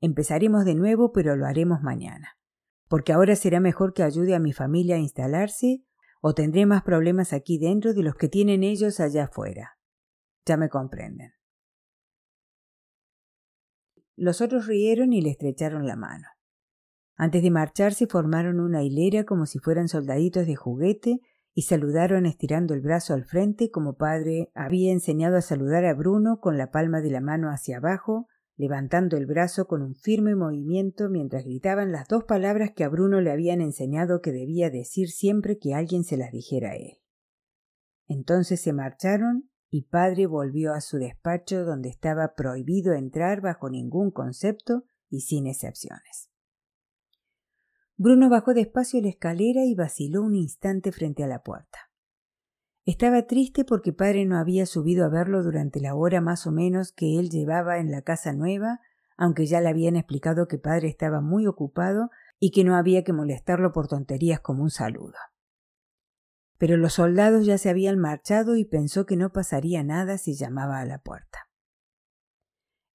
Empezaremos 0.00 0.66
de 0.66 0.74
nuevo, 0.74 1.12
pero 1.12 1.34
lo 1.34 1.46
haremos 1.46 1.80
mañana, 1.80 2.36
porque 2.94 3.12
ahora 3.12 3.34
será 3.34 3.58
mejor 3.58 3.92
que 3.92 4.04
ayude 4.04 4.36
a 4.36 4.38
mi 4.38 4.52
familia 4.52 4.94
a 4.94 5.00
instalarse 5.00 5.82
o 6.20 6.32
tendré 6.32 6.64
más 6.64 6.84
problemas 6.84 7.32
aquí 7.32 7.58
dentro 7.58 7.92
de 7.92 8.04
los 8.04 8.14
que 8.14 8.28
tienen 8.28 8.62
ellos 8.62 9.00
allá 9.00 9.24
afuera. 9.24 9.80
Ya 10.46 10.56
me 10.56 10.68
comprenden. 10.68 11.32
Los 14.14 14.40
otros 14.40 14.68
rieron 14.68 15.12
y 15.12 15.22
le 15.22 15.30
estrecharon 15.30 15.88
la 15.88 15.96
mano. 15.96 16.28
Antes 17.16 17.42
de 17.42 17.50
marcharse 17.50 18.06
formaron 18.06 18.60
una 18.60 18.84
hilera 18.84 19.24
como 19.24 19.46
si 19.46 19.58
fueran 19.58 19.88
soldaditos 19.88 20.46
de 20.46 20.54
juguete 20.54 21.18
y 21.52 21.62
saludaron 21.62 22.26
estirando 22.26 22.74
el 22.74 22.80
brazo 22.80 23.12
al 23.12 23.24
frente 23.24 23.72
como 23.72 23.96
padre 23.96 24.52
había 24.54 24.92
enseñado 24.92 25.36
a 25.36 25.42
saludar 25.42 25.84
a 25.84 25.94
Bruno 25.94 26.38
con 26.38 26.58
la 26.58 26.70
palma 26.70 27.00
de 27.00 27.10
la 27.10 27.20
mano 27.20 27.48
hacia 27.50 27.78
abajo 27.78 28.28
levantando 28.56 29.16
el 29.16 29.26
brazo 29.26 29.66
con 29.66 29.82
un 29.82 29.94
firme 29.94 30.34
movimiento 30.36 31.08
mientras 31.08 31.44
gritaban 31.44 31.92
las 31.92 32.06
dos 32.08 32.24
palabras 32.24 32.72
que 32.74 32.84
a 32.84 32.88
Bruno 32.88 33.20
le 33.20 33.30
habían 33.30 33.60
enseñado 33.60 34.20
que 34.20 34.32
debía 34.32 34.70
decir 34.70 35.10
siempre 35.10 35.58
que 35.58 35.74
alguien 35.74 36.04
se 36.04 36.16
las 36.16 36.30
dijera 36.30 36.70
a 36.70 36.76
él. 36.76 36.98
Entonces 38.06 38.60
se 38.60 38.72
marcharon 38.72 39.50
y 39.70 39.82
padre 39.88 40.26
volvió 40.26 40.72
a 40.72 40.80
su 40.80 40.98
despacho 40.98 41.64
donde 41.64 41.88
estaba 41.88 42.34
prohibido 42.36 42.92
entrar 42.92 43.40
bajo 43.40 43.70
ningún 43.70 44.10
concepto 44.12 44.84
y 45.08 45.22
sin 45.22 45.46
excepciones. 45.46 46.30
Bruno 47.96 48.28
bajó 48.28 48.54
despacio 48.54 49.00
la 49.00 49.08
escalera 49.08 49.64
y 49.64 49.74
vaciló 49.74 50.22
un 50.22 50.34
instante 50.34 50.92
frente 50.92 51.24
a 51.24 51.28
la 51.28 51.42
puerta. 51.42 51.83
Estaba 52.86 53.22
triste 53.22 53.64
porque 53.64 53.94
padre 53.94 54.26
no 54.26 54.36
había 54.36 54.66
subido 54.66 55.06
a 55.06 55.08
verlo 55.08 55.42
durante 55.42 55.80
la 55.80 55.94
hora 55.94 56.20
más 56.20 56.46
o 56.46 56.52
menos 56.52 56.92
que 56.92 57.18
él 57.18 57.30
llevaba 57.30 57.78
en 57.78 57.90
la 57.90 58.02
casa 58.02 58.34
nueva, 58.34 58.80
aunque 59.16 59.46
ya 59.46 59.62
le 59.62 59.70
habían 59.70 59.96
explicado 59.96 60.48
que 60.48 60.58
padre 60.58 60.88
estaba 60.88 61.22
muy 61.22 61.46
ocupado 61.46 62.10
y 62.38 62.50
que 62.50 62.62
no 62.62 62.76
había 62.76 63.02
que 63.02 63.14
molestarlo 63.14 63.72
por 63.72 63.88
tonterías 63.88 64.40
como 64.40 64.62
un 64.62 64.70
saludo. 64.70 65.14
Pero 66.58 66.76
los 66.76 66.94
soldados 66.94 67.46
ya 67.46 67.56
se 67.56 67.70
habían 67.70 67.98
marchado 67.98 68.54
y 68.54 68.66
pensó 68.66 69.06
que 69.06 69.16
no 69.16 69.32
pasaría 69.32 69.82
nada 69.82 70.18
si 70.18 70.34
llamaba 70.34 70.80
a 70.80 70.84
la 70.84 70.98
puerta. 70.98 71.48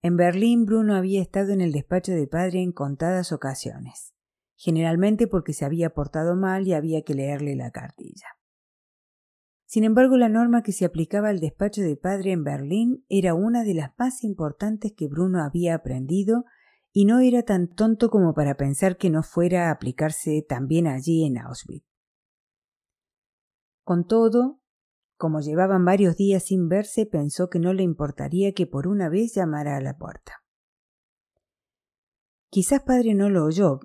En 0.04 0.18
Berlín 0.18 0.66
Bruno 0.66 0.96
había 0.96 1.22
estado 1.22 1.52
en 1.52 1.62
el 1.62 1.72
despacho 1.72 2.12
de 2.12 2.28
padre 2.28 2.62
en 2.62 2.72
contadas 2.72 3.32
ocasiones, 3.32 4.14
generalmente 4.56 5.28
porque 5.28 5.54
se 5.54 5.66
había 5.66 5.90
portado 5.90 6.36
mal 6.36 6.68
y 6.68 6.74
había 6.74 7.02
que 7.02 7.16
leerle 7.16 7.56
la 7.56 7.72
cartilla. 7.72 8.39
Sin 9.70 9.84
embargo, 9.84 10.18
la 10.18 10.30
norma 10.30 10.64
que 10.64 10.72
se 10.72 10.84
aplicaba 10.84 11.30
al 11.30 11.40
despacho 11.40 11.84
de 11.84 11.96
padre 11.96 12.32
en 12.32 12.44
Berlín 12.44 13.06
era 13.08 13.36
una 13.36 13.64
de 13.64 13.76
las 13.76 13.92
más 14.00 14.24
importantes 14.24 14.94
que 14.98 15.08
Bruno 15.08 15.44
había 15.44 15.76
aprendido 15.76 16.46
y 16.92 17.06
no 17.06 17.20
era 17.20 17.44
tan 17.44 17.68
tonto 17.68 18.10
como 18.10 18.34
para 18.34 18.58
pensar 18.58 18.98
que 18.98 19.12
no 19.12 19.22
fuera 19.22 19.68
a 19.68 19.72
aplicarse 19.72 20.44
también 20.50 20.88
allí 20.88 21.24
en 21.24 21.38
Auschwitz. 21.38 21.86
Con 23.84 24.08
todo, 24.08 24.60
como 25.18 25.40
llevaban 25.40 25.86
varios 25.86 26.18
días 26.18 26.46
sin 26.46 26.68
verse, 26.68 27.06
pensó 27.06 27.52
que 27.52 27.60
no 27.60 27.72
le 27.72 27.84
importaría 27.84 28.54
que 28.54 28.66
por 28.66 28.88
una 28.88 29.08
vez 29.08 29.36
llamara 29.36 29.78
a 29.78 29.82
la 29.82 30.00
puerta. 30.00 30.42
Quizás 32.50 32.82
padre 32.82 33.14
no 33.14 33.30
lo 33.30 33.46
oyó, 33.46 33.82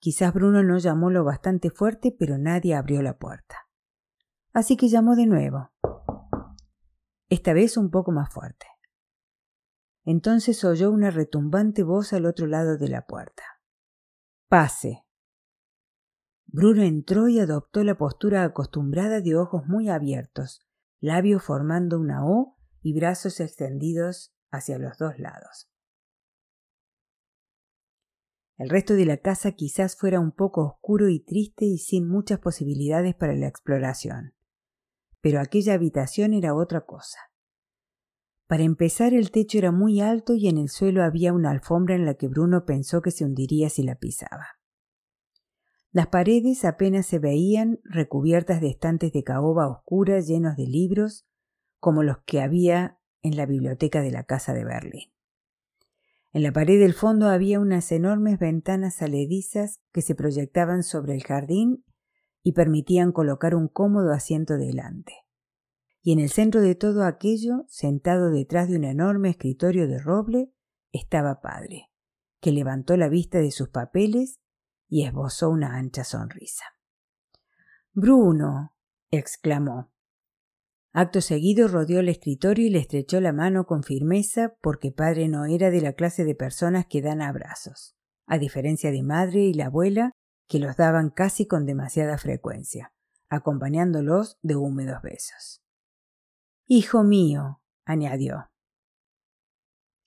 quizás 0.00 0.34
Bruno 0.34 0.64
no 0.64 0.78
llamó 0.78 1.10
lo 1.10 1.22
bastante 1.22 1.70
fuerte, 1.70 2.10
pero 2.10 2.38
nadie 2.38 2.74
abrió 2.74 3.02
la 3.02 3.18
puerta. 3.18 3.67
Así 4.58 4.76
que 4.76 4.88
llamó 4.88 5.14
de 5.14 5.26
nuevo, 5.26 5.70
esta 7.28 7.52
vez 7.52 7.76
un 7.76 7.92
poco 7.92 8.10
más 8.10 8.34
fuerte. 8.34 8.66
Entonces 10.04 10.64
oyó 10.64 10.90
una 10.90 11.12
retumbante 11.12 11.84
voz 11.84 12.12
al 12.12 12.26
otro 12.26 12.48
lado 12.48 12.76
de 12.76 12.88
la 12.88 13.06
puerta. 13.06 13.44
Pase. 14.48 15.06
Bruno 16.46 16.82
entró 16.82 17.28
y 17.28 17.38
adoptó 17.38 17.84
la 17.84 17.96
postura 17.96 18.42
acostumbrada 18.42 19.20
de 19.20 19.36
ojos 19.36 19.64
muy 19.68 19.88
abiertos, 19.88 20.66
labios 20.98 21.44
formando 21.44 22.00
una 22.00 22.26
O 22.26 22.56
y 22.82 22.98
brazos 22.98 23.38
extendidos 23.38 24.34
hacia 24.50 24.76
los 24.80 24.98
dos 24.98 25.20
lados. 25.20 25.70
El 28.56 28.70
resto 28.70 28.94
de 28.94 29.06
la 29.06 29.18
casa 29.18 29.52
quizás 29.52 29.94
fuera 29.94 30.18
un 30.18 30.32
poco 30.32 30.66
oscuro 30.66 31.08
y 31.08 31.20
triste 31.20 31.64
y 31.64 31.78
sin 31.78 32.08
muchas 32.08 32.40
posibilidades 32.40 33.14
para 33.14 33.36
la 33.36 33.46
exploración. 33.46 34.34
Pero 35.20 35.40
aquella 35.40 35.74
habitación 35.74 36.32
era 36.32 36.54
otra 36.54 36.82
cosa. 36.82 37.18
Para 38.46 38.62
empezar, 38.62 39.12
el 39.12 39.30
techo 39.30 39.58
era 39.58 39.72
muy 39.72 40.00
alto 40.00 40.34
y 40.34 40.48
en 40.48 40.56
el 40.56 40.70
suelo 40.70 41.04
había 41.04 41.32
una 41.32 41.50
alfombra 41.50 41.94
en 41.94 42.06
la 42.06 42.14
que 42.14 42.28
Bruno 42.28 42.64
pensó 42.64 43.02
que 43.02 43.10
se 43.10 43.24
hundiría 43.24 43.68
si 43.68 43.82
la 43.82 43.96
pisaba. 43.96 44.58
Las 45.90 46.08
paredes 46.08 46.64
apenas 46.64 47.06
se 47.06 47.18
veían 47.18 47.80
recubiertas 47.84 48.60
de 48.60 48.68
estantes 48.68 49.12
de 49.12 49.22
caoba 49.22 49.68
oscuras 49.68 50.26
llenos 50.26 50.56
de 50.56 50.66
libros, 50.66 51.26
como 51.78 52.02
los 52.02 52.18
que 52.24 52.40
había 52.40 52.98
en 53.22 53.36
la 53.36 53.46
biblioteca 53.46 54.00
de 54.00 54.10
la 54.10 54.24
casa 54.24 54.54
de 54.54 54.64
Berlín. 54.64 55.12
En 56.32 56.42
la 56.42 56.52
pared 56.52 56.78
del 56.78 56.92
fondo 56.92 57.28
había 57.28 57.58
unas 57.58 57.90
enormes 57.90 58.38
ventanas 58.38 58.96
saledizas 58.96 59.80
que 59.92 60.02
se 60.02 60.14
proyectaban 60.14 60.82
sobre 60.82 61.14
el 61.14 61.22
jardín 61.22 61.84
y 62.42 62.52
permitían 62.52 63.12
colocar 63.12 63.54
un 63.54 63.68
cómodo 63.68 64.12
asiento 64.12 64.56
delante. 64.56 65.14
Y 66.02 66.12
en 66.12 66.20
el 66.20 66.30
centro 66.30 66.60
de 66.60 66.74
todo 66.74 67.04
aquello, 67.04 67.64
sentado 67.68 68.30
detrás 68.30 68.68
de 68.68 68.76
un 68.76 68.84
enorme 68.84 69.30
escritorio 69.30 69.88
de 69.88 69.98
roble, 69.98 70.52
estaba 70.92 71.40
padre, 71.40 71.90
que 72.40 72.52
levantó 72.52 72.96
la 72.96 73.08
vista 73.08 73.38
de 73.38 73.50
sus 73.50 73.68
papeles 73.68 74.40
y 74.88 75.04
esbozó 75.04 75.50
una 75.50 75.76
ancha 75.76 76.04
sonrisa. 76.04 76.64
Bruno. 77.92 78.74
exclamó. 79.10 79.90
Acto 80.92 81.20
seguido 81.20 81.68
rodeó 81.68 82.00
el 82.00 82.08
escritorio 82.08 82.66
y 82.66 82.70
le 82.70 82.78
estrechó 82.78 83.20
la 83.20 83.32
mano 83.32 83.66
con 83.66 83.82
firmeza 83.82 84.56
porque 84.62 84.90
padre 84.90 85.28
no 85.28 85.44
era 85.44 85.70
de 85.70 85.80
la 85.80 85.92
clase 85.92 86.24
de 86.24 86.34
personas 86.34 86.86
que 86.86 87.02
dan 87.02 87.20
abrazos, 87.20 87.96
a 88.26 88.38
diferencia 88.38 88.90
de 88.90 89.02
madre 89.02 89.40
y 89.40 89.52
la 89.52 89.66
abuela, 89.66 90.12
que 90.48 90.58
los 90.58 90.76
daban 90.76 91.10
casi 91.10 91.46
con 91.46 91.66
demasiada 91.66 92.18
frecuencia, 92.18 92.92
acompañándolos 93.28 94.38
de 94.42 94.56
húmedos 94.56 95.02
besos. 95.02 95.62
Hijo 96.66 97.04
mío, 97.04 97.60
añadió. 97.84 98.50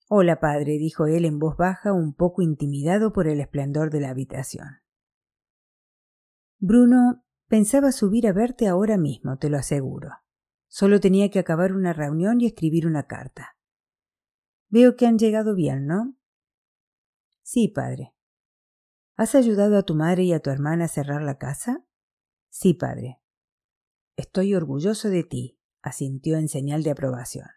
Hola, 0.10 0.40
padre, 0.40 0.78
dijo 0.78 1.06
él 1.06 1.26
en 1.26 1.40
voz 1.40 1.56
baja, 1.56 1.94
un 1.94 2.14
poco 2.14 2.42
intimidado 2.42 3.14
por 3.14 3.28
el 3.28 3.40
esplendor 3.40 3.92
de 3.92 4.02
la 4.02 4.10
habitación. 4.10 4.82
Bruno 6.60 7.24
pensaba 7.48 7.92
subir 7.92 8.28
a 8.28 8.34
verte 8.34 8.68
ahora 8.68 8.98
mismo, 8.98 9.38
te 9.38 9.50
lo 9.50 9.58
aseguro. 9.58 10.10
Solo 10.68 11.00
tenía 11.00 11.30
que 11.30 11.40
acabar 11.40 11.74
una 11.74 11.94
reunión 11.94 12.42
y 12.42 12.46
escribir 12.46 12.88
una 12.88 13.08
carta. 13.08 13.58
Veo 14.70 14.96
que 14.96 15.06
han 15.06 15.18
llegado 15.18 15.56
bien, 15.56 15.86
¿no? 15.86 16.16
Sí, 17.42 17.68
padre. 17.68 18.14
¿Has 19.17 19.36
ayudado 19.36 19.78
a 19.78 19.84
tu 19.84 19.95
madre 19.95 20.24
y 20.24 20.34
a 20.34 20.39
tu 20.39 20.50
hermana 20.50 20.86
a 20.86 20.88
cerrar 20.88 21.21
la 21.21 21.38
casa? 21.38 21.86
Sí, 22.50 22.74
padre. 22.74 23.19
Estoy 24.15 24.56
orgulloso 24.56 25.10
de 25.10 25.24
ti, 25.24 25.60
asintió 25.82 26.38
en 26.38 26.47
señal 26.47 26.84
de 26.84 26.91
aprobación. 26.91 27.47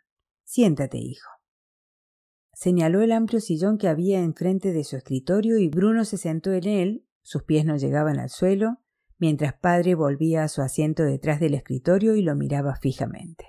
Siéntate, 0.44 0.98
hijo. 0.98 1.30
Señaló 2.52 3.02
el 3.02 3.12
amplio 3.12 3.40
sillón 3.40 3.78
que 3.78 3.88
había 3.88 4.20
enfrente 4.20 4.72
de 4.72 4.84
su 4.84 4.96
escritorio 4.96 5.58
y 5.58 5.68
Bruno 5.68 6.04
se 6.04 6.18
sentó 6.18 6.52
en 6.52 6.68
él, 6.68 7.08
sus 7.22 7.42
pies 7.42 7.64
no 7.64 7.76
llegaban 7.76 8.18
al 8.18 8.30
suelo, 8.30 8.78
mientras 9.18 9.54
padre 9.54 9.94
volvía 9.94 10.44
a 10.44 10.48
su 10.48 10.62
asiento 10.62 11.02
detrás 11.02 11.40
del 11.40 11.54
escritorio 11.54 12.14
y 12.14 12.22
lo 12.22 12.36
miraba 12.36 12.76
fijamente. 12.76 13.46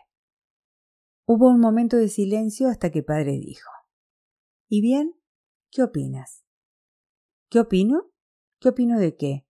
Hubo 1.25 1.49
un 1.49 1.59
momento 1.59 1.97
de 1.97 2.07
silencio 2.07 2.69
hasta 2.69 2.91
que 2.91 3.03
padre 3.03 3.33
dijo 3.33 3.69
¿Y 4.67 4.81
bien? 4.81 5.15
¿Qué 5.71 5.83
opinas? 5.83 6.44
¿Qué 7.55 7.61
opino? 7.61 8.11
¿Qué 8.59 8.67
opino 8.67 8.99
de 8.99 9.15
qué? 9.15 9.47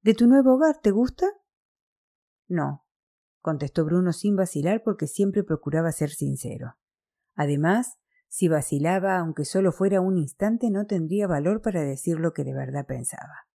¿De 0.00 0.14
tu 0.14 0.28
nuevo 0.28 0.54
hogar? 0.54 0.78
¿Te 0.80 0.92
gusta? 0.92 1.26
No, 2.46 2.86
contestó 3.40 3.84
Bruno 3.84 4.12
sin 4.12 4.36
vacilar 4.36 4.84
porque 4.84 5.08
siempre 5.08 5.42
procuraba 5.42 5.90
ser 5.90 6.10
sincero. 6.10 6.78
Además, 7.34 7.98
si 8.28 8.46
vacilaba, 8.46 9.18
aunque 9.18 9.44
solo 9.44 9.72
fuera 9.72 10.00
un 10.00 10.18
instante, 10.18 10.70
no 10.70 10.86
tendría 10.86 11.26
valor 11.26 11.62
para 11.62 11.82
decir 11.82 12.20
lo 12.20 12.32
que 12.32 12.44
de 12.44 12.54
verdad 12.54 12.86
pensaba. 12.86 13.48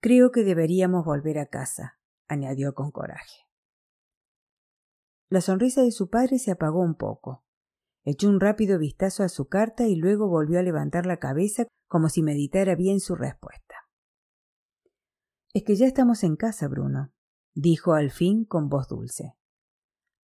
Creo 0.00 0.30
que 0.30 0.44
deberíamos 0.44 1.06
volver 1.06 1.38
a 1.38 1.46
casa, 1.46 2.00
añadió 2.28 2.74
con 2.74 2.90
coraje. 2.90 3.46
La 5.30 5.40
sonrisa 5.40 5.80
de 5.80 5.90
su 5.90 6.10
padre 6.10 6.38
se 6.38 6.50
apagó 6.50 6.82
un 6.82 6.96
poco. 6.96 7.46
Echó 8.04 8.28
un 8.28 8.40
rápido 8.40 8.78
vistazo 8.78 9.22
a 9.22 9.28
su 9.28 9.48
carta 9.48 9.86
y 9.86 9.96
luego 9.96 10.28
volvió 10.28 10.58
a 10.58 10.62
levantar 10.62 11.06
la 11.06 11.18
cabeza 11.18 11.66
como 11.88 12.08
si 12.08 12.22
meditara 12.22 12.74
bien 12.74 13.00
su 13.00 13.14
respuesta. 13.14 13.74
Es 15.52 15.64
que 15.64 15.74
ya 15.74 15.86
estamos 15.86 16.22
en 16.22 16.36
casa, 16.36 16.68
Bruno, 16.68 17.12
dijo 17.54 17.94
al 17.94 18.10
fin 18.10 18.44
con 18.44 18.68
voz 18.68 18.88
dulce. 18.88 19.36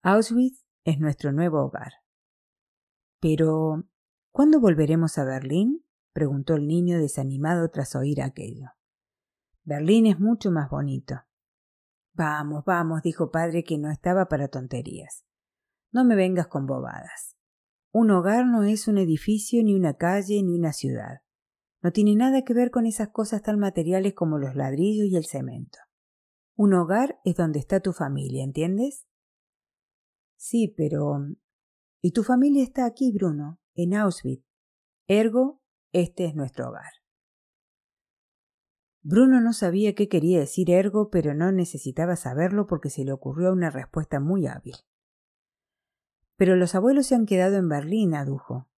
Auschwitz 0.01 0.63
es 0.85 0.99
nuestro 0.99 1.31
nuevo 1.31 1.63
hogar. 1.63 1.93
Pero. 3.19 3.83
¿Cuándo 4.31 4.59
volveremos 4.59 5.17
a 5.17 5.25
Berlín? 5.25 5.83
preguntó 6.13 6.55
el 6.55 6.67
niño 6.67 6.99
desanimado 6.99 7.69
tras 7.69 7.95
oír 7.95 8.21
aquello. 8.21 8.69
Berlín 9.63 10.05
es 10.05 10.19
mucho 10.19 10.51
más 10.51 10.69
bonito. 10.69 11.15
Vamos, 12.13 12.63
vamos, 12.65 13.01
dijo 13.01 13.31
padre 13.31 13.63
que 13.63 13.77
no 13.77 13.91
estaba 13.91 14.27
para 14.27 14.47
tonterías. 14.47 15.25
No 15.91 16.05
me 16.05 16.15
vengas 16.15 16.47
con 16.47 16.65
bobadas. 16.65 17.36
Un 17.99 18.11
hogar 18.11 18.45
no 18.45 18.61
es 18.61 18.87
un 18.87 18.99
edificio, 18.99 19.63
ni 19.63 19.73
una 19.73 19.95
calle, 19.95 20.43
ni 20.43 20.53
una 20.53 20.71
ciudad. 20.71 21.23
No 21.81 21.91
tiene 21.91 22.15
nada 22.15 22.43
que 22.43 22.53
ver 22.53 22.69
con 22.69 22.85
esas 22.85 23.07
cosas 23.09 23.41
tan 23.41 23.57
materiales 23.57 24.13
como 24.13 24.37
los 24.37 24.53
ladrillos 24.53 25.07
y 25.07 25.15
el 25.15 25.25
cemento. 25.25 25.79
Un 26.55 26.75
hogar 26.75 27.19
es 27.25 27.35
donde 27.37 27.57
está 27.57 27.79
tu 27.79 27.93
familia, 27.93 28.43
¿entiendes? 28.43 29.07
Sí, 30.35 30.75
pero 30.77 31.25
y 31.99 32.11
tu 32.11 32.21
familia 32.21 32.61
está 32.61 32.85
aquí, 32.85 33.11
Bruno, 33.11 33.59
en 33.73 33.95
Auschwitz. 33.95 34.45
Ergo, 35.07 35.63
este 35.91 36.25
es 36.25 36.35
nuestro 36.35 36.69
hogar. 36.69 36.91
Bruno 39.01 39.41
no 39.41 39.53
sabía 39.53 39.95
qué 39.95 40.07
quería 40.07 40.37
decir 40.37 40.69
ergo, 40.69 41.09
pero 41.09 41.33
no 41.33 41.51
necesitaba 41.51 42.15
saberlo 42.15 42.67
porque 42.67 42.91
se 42.91 43.03
le 43.03 43.11
ocurrió 43.11 43.51
una 43.51 43.71
respuesta 43.71 44.19
muy 44.19 44.45
hábil. 44.45 44.75
Pero 46.37 46.55
los 46.55 46.75
abuelos 46.75 47.07
se 47.07 47.15
han 47.15 47.25
quedado 47.25 47.57
en 47.57 47.67
Berlín, 47.67 48.13
adujo. 48.13 48.69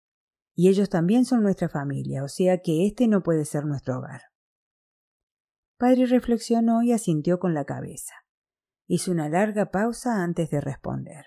Y 0.54 0.68
ellos 0.68 0.88
también 0.88 1.24
son 1.24 1.42
nuestra 1.42 1.68
familia, 1.68 2.24
o 2.24 2.28
sea 2.28 2.58
que 2.58 2.86
este 2.86 3.06
no 3.06 3.22
puede 3.22 3.44
ser 3.44 3.64
nuestro 3.64 3.98
hogar. 3.98 4.22
Padre 5.78 6.06
reflexionó 6.06 6.82
y 6.82 6.92
asintió 6.92 7.38
con 7.38 7.54
la 7.54 7.64
cabeza. 7.64 8.12
Hizo 8.86 9.12
una 9.12 9.28
larga 9.28 9.70
pausa 9.70 10.22
antes 10.22 10.50
de 10.50 10.60
responder. 10.60 11.26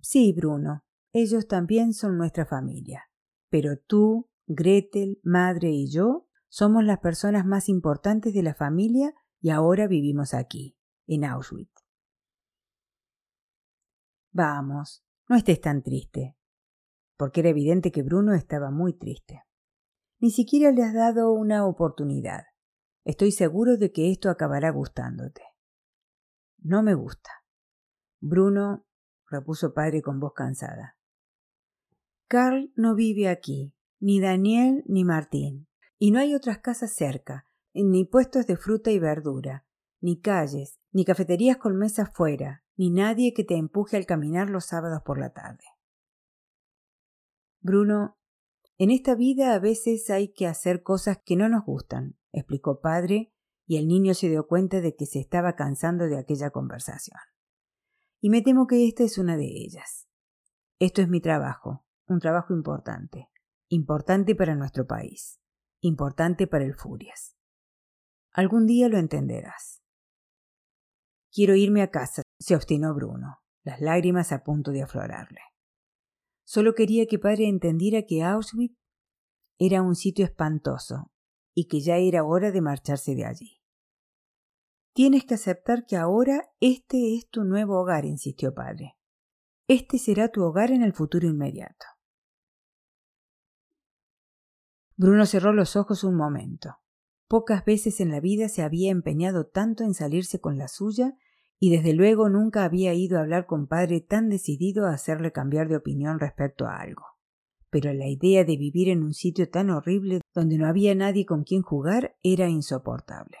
Sí, 0.00 0.32
Bruno, 0.32 0.84
ellos 1.12 1.46
también 1.46 1.94
son 1.94 2.18
nuestra 2.18 2.44
familia. 2.44 3.10
Pero 3.48 3.78
tú, 3.78 4.28
Gretel, 4.46 5.20
madre 5.22 5.70
y 5.70 5.90
yo 5.90 6.28
somos 6.48 6.84
las 6.84 6.98
personas 6.98 7.46
más 7.46 7.68
importantes 7.68 8.34
de 8.34 8.42
la 8.42 8.54
familia 8.54 9.14
y 9.40 9.50
ahora 9.50 9.86
vivimos 9.86 10.34
aquí, 10.34 10.76
en 11.06 11.24
Auschwitz. 11.24 11.79
Vamos, 14.32 15.04
no 15.28 15.36
estés 15.36 15.60
tan 15.60 15.82
triste, 15.82 16.36
porque 17.16 17.40
era 17.40 17.50
evidente 17.50 17.90
que 17.90 18.02
Bruno 18.02 18.32
estaba 18.34 18.70
muy 18.70 18.96
triste. 18.96 19.42
Ni 20.20 20.30
siquiera 20.30 20.70
le 20.70 20.82
has 20.84 20.94
dado 20.94 21.32
una 21.32 21.66
oportunidad. 21.66 22.44
Estoy 23.04 23.32
seguro 23.32 23.76
de 23.76 23.90
que 23.90 24.10
esto 24.10 24.30
acabará 24.30 24.70
gustándote. 24.70 25.42
No 26.58 26.82
me 26.82 26.94
gusta. 26.94 27.30
Bruno, 28.20 28.86
repuso 29.28 29.72
padre 29.72 30.02
con 30.02 30.20
voz 30.20 30.34
cansada. 30.34 30.98
Carl 32.28 32.72
no 32.76 32.94
vive 32.94 33.28
aquí, 33.28 33.74
ni 33.98 34.20
Daniel 34.20 34.84
ni 34.86 35.04
Martín, 35.04 35.68
y 35.98 36.12
no 36.12 36.20
hay 36.20 36.34
otras 36.34 36.58
casas 36.58 36.94
cerca, 36.94 37.48
ni 37.74 38.04
puestos 38.04 38.46
de 38.46 38.56
fruta 38.56 38.90
y 38.90 38.98
verdura, 38.98 39.66
ni 40.00 40.20
calles, 40.20 40.78
ni 40.92 41.04
cafeterías 41.04 41.56
con 41.56 41.76
mesas 41.76 42.10
fuera, 42.14 42.62
ni 42.80 42.88
nadie 42.88 43.34
que 43.34 43.44
te 43.44 43.58
empuje 43.58 43.98
al 43.98 44.06
caminar 44.06 44.48
los 44.48 44.64
sábados 44.64 45.02
por 45.02 45.20
la 45.20 45.34
tarde. 45.34 45.64
Bruno, 47.60 48.16
en 48.78 48.90
esta 48.90 49.14
vida 49.14 49.52
a 49.52 49.58
veces 49.58 50.08
hay 50.08 50.32
que 50.32 50.46
hacer 50.46 50.82
cosas 50.82 51.18
que 51.22 51.36
no 51.36 51.50
nos 51.50 51.66
gustan, 51.66 52.16
explicó 52.32 52.80
padre, 52.80 53.34
y 53.66 53.76
el 53.76 53.86
niño 53.86 54.14
se 54.14 54.30
dio 54.30 54.46
cuenta 54.46 54.80
de 54.80 54.96
que 54.96 55.04
se 55.04 55.20
estaba 55.20 55.56
cansando 55.56 56.06
de 56.06 56.16
aquella 56.16 56.52
conversación. 56.52 57.18
Y 58.18 58.30
me 58.30 58.40
temo 58.40 58.66
que 58.66 58.88
esta 58.88 59.04
es 59.04 59.18
una 59.18 59.36
de 59.36 59.44
ellas. 59.44 60.08
Esto 60.78 61.02
es 61.02 61.08
mi 61.10 61.20
trabajo, 61.20 61.84
un 62.06 62.18
trabajo 62.18 62.54
importante, 62.54 63.28
importante 63.68 64.34
para 64.34 64.54
nuestro 64.54 64.86
país, 64.86 65.38
importante 65.80 66.46
para 66.46 66.64
el 66.64 66.72
Furias. 66.72 67.36
Algún 68.32 68.64
día 68.64 68.88
lo 68.88 68.96
entenderás. 68.96 69.79
Quiero 71.32 71.54
irme 71.54 71.82
a 71.82 71.90
casa, 71.90 72.22
se 72.38 72.56
obstinó 72.56 72.94
Bruno, 72.94 73.38
las 73.62 73.80
lágrimas 73.80 74.32
a 74.32 74.42
punto 74.42 74.72
de 74.72 74.82
aflorarle. 74.82 75.40
Solo 76.44 76.74
quería 76.74 77.06
que 77.06 77.18
padre 77.18 77.48
entendiera 77.48 78.02
que 78.02 78.22
Auschwitz 78.22 78.76
era 79.58 79.82
un 79.82 79.94
sitio 79.94 80.24
espantoso 80.24 81.12
y 81.54 81.68
que 81.68 81.80
ya 81.80 81.98
era 81.98 82.24
hora 82.24 82.50
de 82.50 82.60
marcharse 82.60 83.14
de 83.14 83.24
allí. 83.24 83.60
Tienes 84.92 85.24
que 85.24 85.34
aceptar 85.34 85.86
que 85.86 85.96
ahora 85.96 86.50
este 86.58 87.14
es 87.14 87.28
tu 87.28 87.44
nuevo 87.44 87.80
hogar, 87.80 88.04
insistió 88.04 88.52
padre. 88.52 88.96
Este 89.68 89.98
será 89.98 90.28
tu 90.28 90.42
hogar 90.42 90.72
en 90.72 90.82
el 90.82 90.92
futuro 90.92 91.28
inmediato. 91.28 91.86
Bruno 94.96 95.26
cerró 95.26 95.52
los 95.52 95.76
ojos 95.76 96.02
un 96.02 96.16
momento. 96.16 96.76
Pocas 97.30 97.64
veces 97.64 98.00
en 98.00 98.10
la 98.10 98.18
vida 98.18 98.48
se 98.48 98.60
había 98.60 98.90
empeñado 98.90 99.46
tanto 99.46 99.84
en 99.84 99.94
salirse 99.94 100.40
con 100.40 100.58
la 100.58 100.66
suya 100.66 101.16
y 101.60 101.70
desde 101.70 101.92
luego 101.92 102.28
nunca 102.28 102.64
había 102.64 102.92
ido 102.92 103.18
a 103.18 103.20
hablar 103.20 103.46
con 103.46 103.68
padre 103.68 104.00
tan 104.00 104.28
decidido 104.28 104.84
a 104.86 104.94
hacerle 104.94 105.30
cambiar 105.30 105.68
de 105.68 105.76
opinión 105.76 106.18
respecto 106.18 106.66
a 106.66 106.80
algo. 106.80 107.04
Pero 107.70 107.92
la 107.92 108.08
idea 108.08 108.42
de 108.42 108.56
vivir 108.56 108.88
en 108.88 109.04
un 109.04 109.14
sitio 109.14 109.48
tan 109.48 109.70
horrible 109.70 110.22
donde 110.34 110.58
no 110.58 110.66
había 110.66 110.92
nadie 110.96 111.24
con 111.24 111.44
quien 111.44 111.62
jugar 111.62 112.16
era 112.24 112.48
insoportable. 112.48 113.36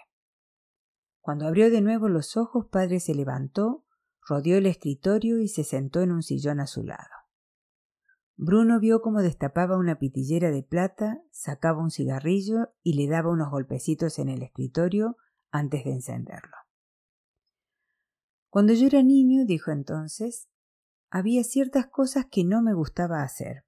Cuando 1.20 1.48
abrió 1.48 1.68
de 1.68 1.80
nuevo 1.80 2.08
los 2.08 2.36
ojos, 2.36 2.66
padre 2.70 3.00
se 3.00 3.16
levantó, 3.16 3.86
rodeó 4.24 4.58
el 4.58 4.66
escritorio 4.66 5.40
y 5.40 5.48
se 5.48 5.64
sentó 5.64 6.00
en 6.00 6.12
un 6.12 6.22
sillón 6.22 6.60
a 6.60 6.68
su 6.68 6.84
lado. 6.84 7.19
Bruno 8.42 8.80
vio 8.80 9.02
cómo 9.02 9.20
destapaba 9.20 9.76
una 9.76 9.98
pitillera 9.98 10.50
de 10.50 10.62
plata, 10.62 11.22
sacaba 11.30 11.82
un 11.82 11.90
cigarrillo 11.90 12.72
y 12.82 12.94
le 12.94 13.06
daba 13.06 13.28
unos 13.28 13.50
golpecitos 13.50 14.18
en 14.18 14.30
el 14.30 14.42
escritorio 14.42 15.18
antes 15.50 15.84
de 15.84 15.90
encenderlo. 15.90 16.56
Cuando 18.48 18.72
yo 18.72 18.86
era 18.86 19.02
niño, 19.02 19.44
dijo 19.44 19.72
entonces, 19.72 20.48
había 21.10 21.44
ciertas 21.44 21.88
cosas 21.88 22.28
que 22.30 22.44
no 22.44 22.62
me 22.62 22.72
gustaba 22.72 23.22
hacer. 23.22 23.66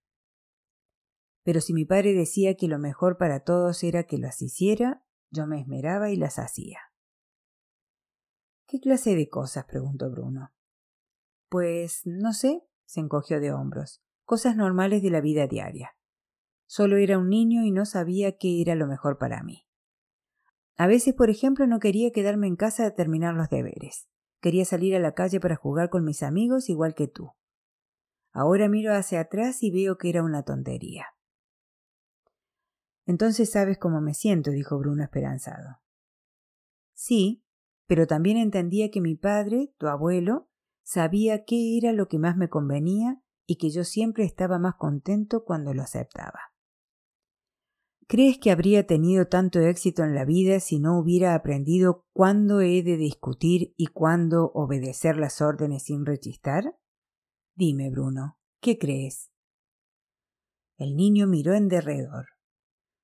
Pero 1.44 1.60
si 1.60 1.74
mi 1.74 1.84
padre 1.84 2.14
decía 2.14 2.56
que 2.56 2.66
lo 2.66 2.78
mejor 2.78 3.18
para 3.18 3.40
todos 3.40 3.84
era 3.84 4.04
que 4.04 4.16
las 4.16 4.40
hiciera, 4.40 5.04
yo 5.30 5.46
me 5.46 5.60
esmeraba 5.60 6.08
y 6.08 6.16
las 6.16 6.38
hacía. 6.38 6.78
¿Qué 8.66 8.80
clase 8.80 9.16
de 9.16 9.28
cosas? 9.28 9.66
preguntó 9.66 10.10
Bruno. 10.10 10.50
Pues 11.50 12.06
no 12.06 12.32
sé, 12.32 12.66
se 12.86 13.00
encogió 13.00 13.38
de 13.38 13.52
hombros, 13.52 14.02
cosas 14.32 14.56
normales 14.56 15.02
de 15.02 15.10
la 15.10 15.20
vida 15.20 15.46
diaria. 15.46 15.94
Solo 16.64 16.96
era 16.96 17.18
un 17.18 17.28
niño 17.28 17.64
y 17.64 17.70
no 17.70 17.84
sabía 17.84 18.38
qué 18.38 18.62
era 18.62 18.74
lo 18.74 18.86
mejor 18.86 19.18
para 19.18 19.42
mí. 19.42 19.66
A 20.74 20.86
veces, 20.86 21.12
por 21.12 21.28
ejemplo, 21.28 21.66
no 21.66 21.80
quería 21.80 22.12
quedarme 22.12 22.46
en 22.46 22.56
casa 22.56 22.86
a 22.86 22.94
terminar 22.94 23.34
los 23.34 23.50
deberes. 23.50 24.08
Quería 24.40 24.64
salir 24.64 24.96
a 24.96 25.00
la 25.00 25.12
calle 25.12 25.38
para 25.38 25.54
jugar 25.54 25.90
con 25.90 26.02
mis 26.02 26.22
amigos 26.22 26.70
igual 26.70 26.94
que 26.94 27.08
tú. 27.08 27.32
Ahora 28.32 28.70
miro 28.70 28.94
hacia 28.94 29.20
atrás 29.20 29.62
y 29.62 29.70
veo 29.70 29.98
que 29.98 30.08
era 30.08 30.22
una 30.22 30.44
tontería. 30.44 31.08
Entonces 33.04 33.50
sabes 33.50 33.76
cómo 33.76 34.00
me 34.00 34.14
siento, 34.14 34.50
dijo 34.50 34.78
Bruno 34.78 35.02
esperanzado. 35.04 35.82
Sí, 36.94 37.44
pero 37.86 38.06
también 38.06 38.38
entendía 38.38 38.90
que 38.90 39.02
mi 39.02 39.14
padre, 39.14 39.74
tu 39.76 39.88
abuelo, 39.88 40.48
sabía 40.82 41.44
qué 41.44 41.76
era 41.76 41.92
lo 41.92 42.08
que 42.08 42.18
más 42.18 42.38
me 42.38 42.48
convenía 42.48 43.21
y 43.46 43.56
que 43.56 43.70
yo 43.70 43.84
siempre 43.84 44.24
estaba 44.24 44.58
más 44.58 44.74
contento 44.76 45.44
cuando 45.44 45.74
lo 45.74 45.82
aceptaba. 45.82 46.52
¿Crees 48.08 48.38
que 48.38 48.50
habría 48.50 48.86
tenido 48.86 49.26
tanto 49.26 49.60
éxito 49.60 50.04
en 50.04 50.14
la 50.14 50.24
vida 50.24 50.60
si 50.60 50.78
no 50.78 50.98
hubiera 50.98 51.34
aprendido 51.34 52.04
cuándo 52.12 52.60
he 52.60 52.82
de 52.82 52.96
discutir 52.96 53.72
y 53.76 53.86
cuándo 53.86 54.50
obedecer 54.54 55.16
las 55.16 55.40
órdenes 55.40 55.84
sin 55.84 56.04
rechistar? 56.04 56.76
Dime, 57.54 57.90
Bruno, 57.90 58.38
¿qué 58.60 58.78
crees? 58.78 59.30
El 60.76 60.96
niño 60.96 61.26
miró 61.26 61.54
en 61.54 61.68
derredor. 61.68 62.26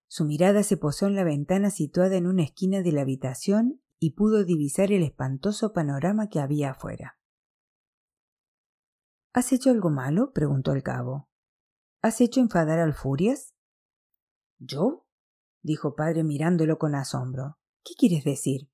Su 0.09 0.24
mirada 0.24 0.62
se 0.62 0.77
posó 0.77 1.07
en 1.07 1.14
la 1.14 1.24
ventana 1.24 1.70
situada 1.70 2.16
en 2.16 2.27
una 2.27 2.42
esquina 2.42 2.83
de 2.83 2.92
la 2.92 3.03
habitación 3.03 3.81
y 3.98 4.12
pudo 4.12 4.44
divisar 4.44 4.90
el 4.92 5.03
espantoso 5.03 5.72
panorama 5.72 6.29
que 6.29 6.40
había 6.40 6.70
afuera. 6.70 7.17
¿Has 9.33 9.53
hecho 9.53 9.71
algo 9.71 9.91
malo? 9.91 10.33
preguntó 10.33 10.73
el 10.73 10.83
cabo. 10.83 11.29
¿Has 12.01 12.21
hecho 12.21 12.41
enfadar 12.41 12.79
al 12.79 12.95
Furias? 12.95 13.55
¿Yo? 14.59 15.07
dijo 15.62 15.95
padre 15.95 16.25
mirándolo 16.25 16.79
con 16.79 16.95
asombro. 16.95 17.59
¿Qué 17.85 17.95
quieres 17.99 18.25
decir? 18.25 18.71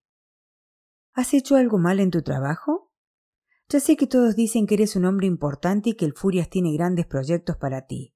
¿Has 1.13 1.35
hecho 1.35 1.57
algo 1.57 1.79
mal 1.79 2.01
en 2.01 2.11
tu 2.11 2.23
trabajo? 2.23 2.93
Ya 3.69 3.81
sé 3.81 3.97
que 3.97 4.07
todos 4.07 4.37
dicen 4.37 4.67
que 4.67 4.75
eres 4.75 4.95
un 4.95 5.05
hombre 5.05 5.27
importante 5.27 5.91
y 5.91 5.95
que 5.95 6.05
el 6.05 6.13
Furias 6.13 6.51
tiene 6.51 6.73
grandes 6.73 7.07
proyectos 7.07 7.57
para 7.57 7.87
ti, 7.87 8.15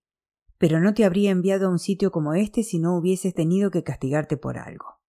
pero 0.59 0.81
no 0.81 0.94
te 0.94 1.05
habría 1.05 1.31
enviado 1.31 1.66
a 1.66 1.70
un 1.70 1.79
sitio 1.79 2.11
como 2.11 2.35
este 2.35 2.62
si 2.62 2.79
no 2.79 2.96
hubieses 2.96 3.35
tenido 3.35 3.70
que 3.70 3.83
castigarte 3.83 4.37
por 4.37 4.59
algo. 4.59 5.01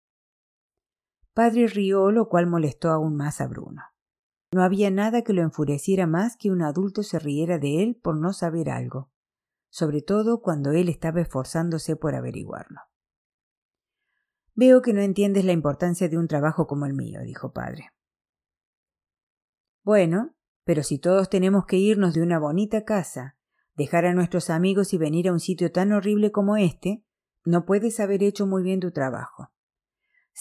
Padre 1.34 1.68
rió, 1.68 2.12
lo 2.12 2.30
cual 2.30 2.48
molestó 2.48 2.89
aún 2.89 3.15
más 3.15 3.42
a 3.42 3.48
Bruno. 3.48 3.82
No 4.51 4.63
había 4.63 4.89
nada 4.91 5.23
que 5.23 5.33
lo 5.33 5.41
enfureciera 5.41 6.07
más 6.07 6.35
que 6.35 6.51
un 6.51 6.62
adulto 6.62 7.03
se 7.03 7.19
riera 7.19 7.59
de 7.59 7.83
él 7.83 7.95
por 7.95 8.15
no 8.15 8.33
saber 8.33 8.69
algo 8.69 9.12
sobre 9.69 10.01
todo 10.01 10.41
cuando 10.41 10.71
él 10.71 10.89
estaba 10.89 11.21
esforzándose 11.21 11.95
por 11.95 12.15
averiguarlo. 12.15 12.81
Veo 14.55 14.81
que 14.81 14.93
no 14.93 15.01
entiendes 15.01 15.45
la 15.45 15.53
importancia 15.53 16.09
de 16.09 16.17
un 16.17 16.27
trabajo 16.27 16.67
como 16.67 16.85
el 16.85 16.93
mío, 16.93 17.21
dijo 17.21 17.53
padre. 17.53 17.91
Bueno, 19.83 20.35
pero 20.65 20.83
si 20.83 20.99
todos 20.99 21.29
tenemos 21.29 21.65
que 21.65 21.77
irnos 21.77 22.13
de 22.13 22.21
una 22.21 22.39
bonita 22.39 22.83
casa, 22.83 23.38
dejar 23.75 24.05
a 24.05 24.13
nuestros 24.13 24.49
amigos 24.49 24.93
y 24.93 24.97
venir 24.97 25.29
a 25.29 25.31
un 25.31 25.39
sitio 25.39 25.71
tan 25.71 25.93
horrible 25.93 26.31
como 26.31 26.57
este, 26.57 27.05
no 27.45 27.65
puedes 27.65 27.99
haber 27.99 28.21
hecho 28.23 28.45
muy 28.45 28.63
bien 28.63 28.81
tu 28.81 28.91
trabajo. 28.91 29.53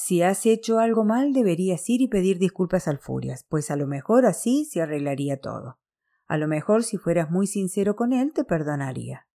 Si 0.01 0.23
has 0.23 0.47
hecho 0.47 0.79
algo 0.79 1.05
mal, 1.05 1.33
deberías 1.33 1.91
ir 1.91 2.03
y 2.03 2.07
pedir 2.07 2.39
disculpas 2.39 2.87
al 2.87 3.01
Furias, 3.01 3.45
pues 3.49 3.69
a 3.73 3.75
lo 3.75 3.89
mejor 3.89 4.27
así 4.27 4.65
se 4.65 4.81
arreglaría 4.81 5.41
todo. 5.41 5.81
A 6.29 6.39
lo 6.39 6.47
mejor 6.47 6.85
si 6.85 6.99
fueras 6.99 7.33
muy 7.33 7.49
sincero 7.49 7.97
con 7.97 8.13
él 8.13 8.33
te 8.33 8.45
perdonaría. 8.45 9.27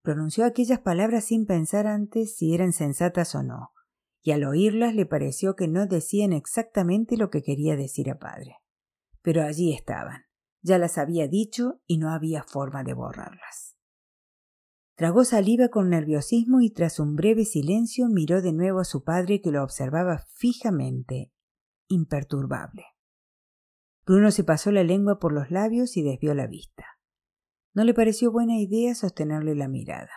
Pronunció 0.00 0.46
aquellas 0.46 0.80
palabras 0.80 1.26
sin 1.26 1.44
pensar 1.44 1.86
antes 1.86 2.34
si 2.34 2.54
eran 2.54 2.72
sensatas 2.72 3.34
o 3.34 3.42
no, 3.42 3.72
y 4.22 4.30
al 4.30 4.42
oírlas 4.42 4.94
le 4.94 5.04
pareció 5.04 5.54
que 5.54 5.68
no 5.68 5.86
decían 5.86 6.32
exactamente 6.32 7.18
lo 7.18 7.28
que 7.28 7.42
quería 7.42 7.76
decir 7.76 8.10
a 8.10 8.18
padre. 8.18 8.56
Pero 9.20 9.42
allí 9.42 9.74
estaban, 9.74 10.24
ya 10.62 10.78
las 10.78 10.96
había 10.96 11.28
dicho 11.28 11.82
y 11.86 11.98
no 11.98 12.10
había 12.10 12.42
forma 12.42 12.84
de 12.84 12.94
borrarlas. 12.94 13.69
Tragó 15.00 15.24
saliva 15.24 15.68
con 15.68 15.88
nerviosismo 15.88 16.60
y 16.60 16.68
tras 16.68 17.00
un 17.00 17.16
breve 17.16 17.46
silencio 17.46 18.06
miró 18.10 18.42
de 18.42 18.52
nuevo 18.52 18.80
a 18.80 18.84
su 18.84 19.02
padre 19.02 19.40
que 19.40 19.50
lo 19.50 19.64
observaba 19.64 20.26
fijamente, 20.34 21.32
imperturbable. 21.88 22.84
Bruno 24.04 24.30
se 24.30 24.44
pasó 24.44 24.70
la 24.70 24.84
lengua 24.84 25.18
por 25.18 25.32
los 25.32 25.50
labios 25.50 25.96
y 25.96 26.02
desvió 26.02 26.34
la 26.34 26.46
vista. 26.46 26.84
No 27.72 27.84
le 27.84 27.94
pareció 27.94 28.30
buena 28.30 28.58
idea 28.58 28.94
sostenerle 28.94 29.54
la 29.54 29.68
mirada. 29.68 30.10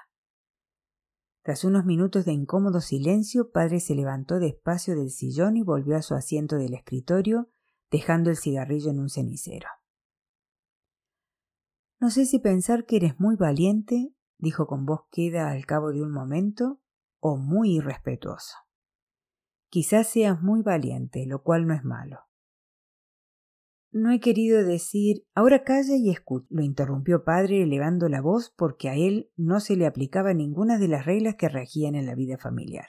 Tras 1.43 1.63
unos 1.63 1.86
minutos 1.86 2.26
de 2.26 2.34
incómodo 2.34 2.82
silencio, 2.82 3.52
padre 3.52 3.80
se 3.80 3.96
levantó 3.96 4.38
despacio 4.38 4.98
del 4.98 5.12
sillón 5.12 5.56
y 5.56 5.63
volvió 5.63 5.96
a 5.96 6.02
su 6.02 6.13
asiento 6.13 6.58
del 6.58 6.74
escritorio, 6.74 7.50
dejando 7.89 8.32
el 8.32 8.36
cigarrillo 8.36 8.91
en 8.91 9.00
un 9.00 9.10
cenicero. 9.10 9.69
No 12.02 12.10
sé 12.10 12.26
si 12.26 12.39
pensar 12.39 12.86
que 12.86 12.98
eres 12.98 13.17
muy 13.17 13.38
valiente, 13.38 14.13
dijo 14.44 14.68
con 14.68 14.86
voz 14.86 15.06
queda 15.10 15.50
al 15.50 15.66
cabo 15.66 15.92
de 15.92 16.04
un 16.04 16.12
momento, 16.12 16.80
o 17.20 17.38
muy 17.38 17.78
irrespetuoso. 17.78 18.56
Quizás 19.70 20.08
seas 20.08 20.42
muy 20.42 20.62
valiente, 20.62 21.26
lo 21.26 21.42
cual 21.42 21.66
no 21.66 21.74
es 21.74 21.84
malo. 21.84 22.20
No 23.92 24.12
he 24.12 24.20
querido 24.20 24.64
decir. 24.64 25.26
Ahora 25.34 25.64
calla 25.64 25.96
y 25.96 26.10
escucha, 26.10 26.48
lo 26.50 26.64
interrumpió 26.64 27.24
padre 27.24 27.64
elevando 27.64 28.10
la 28.10 28.22
voz 28.22 28.54
porque 28.56 28.90
a 28.90 28.96
él 28.96 29.32
no 29.36 29.60
se 29.60 29.76
le 29.76 29.86
aplicaba 29.86 30.34
ninguna 30.34 30.78
de 30.78 30.88
las 30.88 31.06
reglas 31.06 31.36
que 31.36 31.48
regían 31.48 31.96
en 31.96 32.06
la 32.06 32.16
vida 32.16 32.38
familiar. 32.38 32.88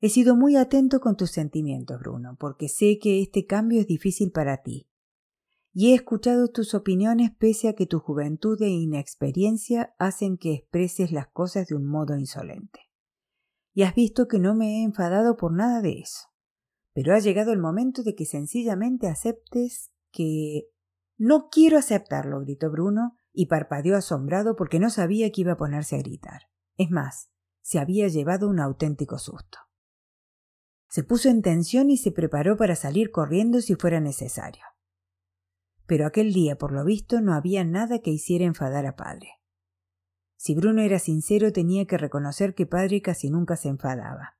He 0.00 0.08
sido 0.10 0.36
muy 0.36 0.56
atento 0.56 1.00
con 1.00 1.16
tus 1.16 1.30
sentimientos, 1.30 1.98
Bruno, 2.00 2.36
porque 2.38 2.68
sé 2.68 2.98
que 3.00 3.22
este 3.22 3.46
cambio 3.46 3.80
es 3.80 3.86
difícil 3.86 4.30
para 4.30 4.62
ti. 4.62 4.87
Y 5.72 5.92
he 5.92 5.94
escuchado 5.94 6.48
tus 6.48 6.74
opiniones 6.74 7.30
pese 7.38 7.68
a 7.68 7.74
que 7.74 7.86
tu 7.86 8.00
juventud 8.00 8.60
e 8.62 8.68
inexperiencia 8.68 9.94
hacen 9.98 10.38
que 10.38 10.54
expreses 10.54 11.12
las 11.12 11.28
cosas 11.28 11.68
de 11.68 11.76
un 11.76 11.86
modo 11.86 12.16
insolente. 12.16 12.80
Y 13.74 13.82
has 13.82 13.94
visto 13.94 14.26
que 14.26 14.38
no 14.38 14.54
me 14.54 14.80
he 14.80 14.82
enfadado 14.82 15.36
por 15.36 15.52
nada 15.52 15.80
de 15.80 16.00
eso. 16.00 16.28
Pero 16.94 17.14
ha 17.14 17.18
llegado 17.20 17.52
el 17.52 17.60
momento 17.60 18.02
de 18.02 18.14
que 18.14 18.24
sencillamente 18.24 19.08
aceptes 19.08 19.92
que... 20.10 20.68
No 21.16 21.48
quiero 21.50 21.78
aceptarlo, 21.78 22.40
gritó 22.40 22.70
Bruno, 22.70 23.16
y 23.32 23.46
parpadeó 23.46 23.96
asombrado 23.96 24.56
porque 24.56 24.80
no 24.80 24.90
sabía 24.90 25.30
que 25.30 25.42
iba 25.42 25.52
a 25.52 25.56
ponerse 25.56 25.96
a 25.96 25.98
gritar. 25.98 26.42
Es 26.76 26.90
más, 26.90 27.30
se 27.60 27.78
había 27.78 28.08
llevado 28.08 28.48
un 28.48 28.60
auténtico 28.60 29.18
susto. 29.18 29.58
Se 30.88 31.04
puso 31.04 31.28
en 31.28 31.42
tensión 31.42 31.90
y 31.90 31.98
se 31.98 32.12
preparó 32.12 32.56
para 32.56 32.74
salir 32.74 33.10
corriendo 33.10 33.60
si 33.60 33.74
fuera 33.74 34.00
necesario. 34.00 34.62
Pero 35.88 36.06
aquel 36.06 36.34
día, 36.34 36.58
por 36.58 36.70
lo 36.70 36.84
visto, 36.84 37.22
no 37.22 37.32
había 37.32 37.64
nada 37.64 38.00
que 38.00 38.10
hiciera 38.10 38.44
enfadar 38.44 38.84
a 38.84 38.94
padre. 38.94 39.40
Si 40.36 40.54
Bruno 40.54 40.82
era 40.82 40.98
sincero, 40.98 41.50
tenía 41.50 41.86
que 41.86 41.96
reconocer 41.96 42.54
que 42.54 42.66
padre 42.66 43.00
casi 43.00 43.30
nunca 43.30 43.56
se 43.56 43.68
enfadaba. 43.68 44.36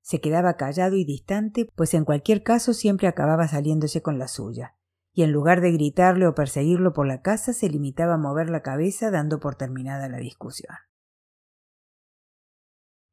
Se 0.00 0.22
quedaba 0.22 0.56
callado 0.56 0.96
y 0.96 1.04
distante, 1.04 1.68
pues 1.76 1.92
en 1.92 2.06
cualquier 2.06 2.42
caso 2.42 2.72
siempre 2.72 3.08
acababa 3.08 3.46
saliéndose 3.46 4.00
con 4.00 4.18
la 4.18 4.26
suya, 4.26 4.74
y 5.12 5.22
en 5.22 5.32
lugar 5.32 5.60
de 5.60 5.70
gritarle 5.70 6.26
o 6.26 6.34
perseguirlo 6.34 6.94
por 6.94 7.06
la 7.06 7.20
casa, 7.20 7.52
se 7.52 7.68
limitaba 7.68 8.14
a 8.14 8.18
mover 8.18 8.48
la 8.48 8.62
cabeza 8.62 9.10
dando 9.10 9.38
por 9.38 9.56
terminada 9.56 10.08
la 10.08 10.16
discusión. 10.16 10.74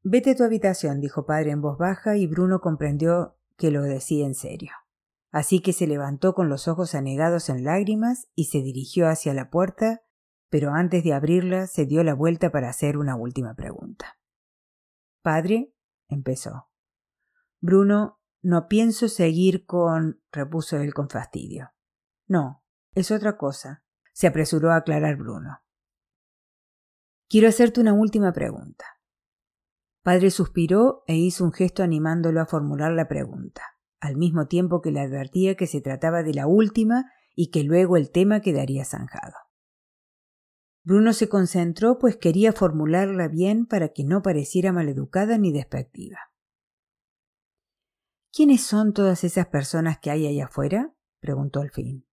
Vete 0.04 0.32
a 0.32 0.36
tu 0.36 0.46
habitación, 0.46 1.02
dijo 1.02 1.26
padre 1.26 1.52
en 1.52 1.62
voz 1.62 1.78
baja, 1.78 2.16
y 2.16 2.28
Bruno 2.28 2.62
comprendió 2.62 3.36
que 3.58 3.72
lo 3.72 3.82
decía 3.82 4.26
en 4.26 4.36
serio. 4.36 4.72
Así 5.32 5.62
que 5.62 5.74
se 5.74 5.88
levantó 5.88 6.34
con 6.34 6.50
los 6.50 6.68
ojos 6.68 6.96
anegados 6.96 7.50
en 7.50 7.64
lágrimas 7.64 8.28
y 8.36 8.46
se 8.46 8.62
dirigió 8.62 9.08
hacia 9.08 9.34
la 9.34 9.50
puerta, 9.50 10.02
pero 10.50 10.72
antes 10.72 11.04
de 11.04 11.14
abrirla 11.14 11.68
se 11.68 11.86
dio 11.86 12.04
la 12.04 12.14
vuelta 12.14 12.52
para 12.52 12.70
hacer 12.70 12.98
una 12.98 13.16
última 13.16 13.54
pregunta. 13.54 14.18
Padre, 15.22 15.74
empezó. 16.08 16.70
Bruno, 17.60 18.22
no 18.42 18.68
pienso 18.68 19.10
seguir 19.10 19.66
con. 19.66 20.22
repuso 20.32 20.78
él 20.78 20.94
con 20.94 21.10
fastidio. 21.10 21.74
No, 22.28 22.64
es 22.94 23.12
otra 23.12 23.38
cosa, 23.38 23.84
se 24.14 24.28
apresuró 24.28 24.72
a 24.72 24.78
aclarar 24.78 25.18
Bruno. 25.18 25.60
Quiero 27.30 27.50
hacerte 27.50 27.82
una 27.82 27.94
última 27.94 28.32
pregunta. 28.32 28.86
Padre 30.02 30.32
suspiró 30.32 31.04
e 31.08 31.16
hizo 31.16 31.44
un 31.44 31.52
gesto 31.52 31.84
animándolo 31.84 32.40
a 32.40 32.46
formular 32.46 32.94
la 32.94 33.10
pregunta, 33.10 33.62
al 34.00 34.16
mismo 34.16 34.48
tiempo 34.48 34.82
que 34.82 34.92
le 34.92 35.00
advertía 35.00 35.56
que 35.56 35.68
se 35.68 35.82
trataba 35.82 36.24
de 36.24 36.34
la 36.34 36.48
última 36.48 37.12
y 37.36 37.52
que 37.52 37.64
luego 37.64 37.98
el 37.98 38.12
tema 38.12 38.42
quedaría 38.42 38.86
zanjado. 38.86 39.36
Bruno 40.84 41.14
se 41.14 41.28
concentró 41.28 41.98
pues 42.00 42.16
quería 42.16 42.54
formularla 42.54 43.28
bien 43.28 43.66
para 43.66 43.90
que 43.90 44.04
no 44.04 44.22
pareciera 44.22 44.72
maleducada 44.72 45.38
ni 45.38 45.52
despectiva. 45.52 46.18
¿Quiénes 48.32 48.64
son 48.64 48.94
todas 48.94 49.24
esas 49.24 49.48
personas 49.48 50.00
que 50.00 50.12
hay 50.12 50.28
allá 50.28 50.46
afuera? 50.46 50.94
preguntó 51.20 51.60
al 51.60 51.72
fin. 51.72 52.08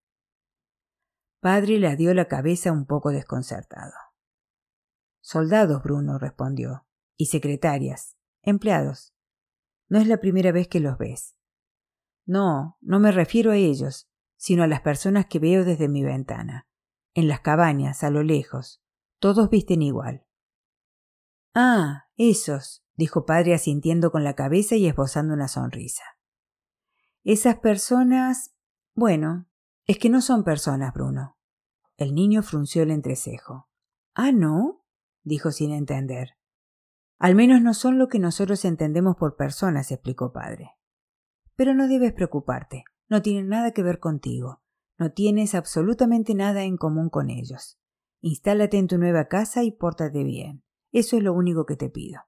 Padre 1.41 1.79
le 1.79 1.95
dio 1.97 2.15
la 2.15 2.27
cabeza 2.27 2.73
un 2.73 2.87
poco 2.87 3.11
desconcertado. 3.11 3.93
Soldados, 5.21 5.83
Bruno 5.83 6.19
respondió, 6.19 6.87
y 7.17 7.27
secretarias, 7.27 8.17
empleados. 8.43 9.15
No 9.89 9.99
es 9.99 10.07
la 10.07 10.19
primera 10.19 10.53
vez 10.53 10.69
que 10.69 10.81
los 10.81 10.99
ves. 10.99 11.37
No, 12.27 12.79
no 12.81 13.01
me 13.01 13.13
refiero 13.13 13.53
a 13.53 13.57
ellos, 13.57 14.09
sino 14.37 14.63
a 14.63 14.67
las 14.67 14.81
personas 14.81 15.27
que 15.27 15.39
veo 15.39 15.65
desde 15.65 15.89
mi 15.89 16.03
ventana, 16.03 16.67
en 17.15 17.29
las 17.29 17.41
cabañas, 17.41 18.03
a 18.03 18.11
lo 18.11 18.23
lejos. 18.23 18.83
Todos 19.19 19.51
visten 19.51 19.83
igual. 19.83 20.27
Ah, 21.55 22.09
esos, 22.17 22.85
dijo 22.95 23.25
padre 23.27 23.55
asintiendo 23.55 24.11
con 24.11 24.25
la 24.25 24.35
cabeza 24.35 24.77
y 24.77 24.87
esbozando 24.87 25.35
una 25.35 25.49
sonrisa. 25.49 26.03
Esas 27.23 27.59
personas. 27.59 28.55
Bueno, 28.95 29.49
es 29.87 29.99
que 29.99 30.11
no 30.11 30.21
son 30.21 30.45
personas, 30.45 30.93
Bruno. 30.93 31.39
El 31.97 32.15
niño 32.15 32.43
frunció 32.43 32.83
el 32.83 32.91
entrecejo. 32.91 33.69
Ah, 34.15 34.33
no, 34.33 34.85
dijo 35.23 35.53
sin 35.53 35.73
entender. 35.73 36.37
Al 37.19 37.35
menos 37.35 37.63
no 37.63 37.73
son 37.73 37.99
lo 37.99 38.09
que 38.09 38.19
nosotros 38.19 38.65
entendemos 38.65 39.17
por 39.17 39.37
personas, 39.37 39.91
explicó 39.91 40.33
padre. 40.33 40.73
Pero 41.57 41.75
no 41.75 41.89
debes 41.89 42.13
preocuparte, 42.13 42.85
no 43.09 43.23
tienen 43.23 43.49
nada 43.49 43.73
que 43.73 43.83
ver 43.83 44.01
contigo, 44.01 44.63
no 44.99 45.13
tienes 45.13 45.55
absolutamente 45.55 46.35
nada 46.35 46.65
en 46.65 46.77
común 46.77 47.11
con 47.11 47.31
ellos. 47.31 47.79
Instálate 48.21 48.79
en 48.79 48.87
tu 48.87 48.99
nueva 48.99 49.27
casa 49.27 49.63
y 49.63 49.73
pórtate 49.73 50.25
bien. 50.25 50.65
Eso 50.93 51.17
es 51.17 51.23
lo 51.23 51.33
único 51.33 51.67
que 51.67 51.77
te 51.77 51.91
pido. 51.91 52.21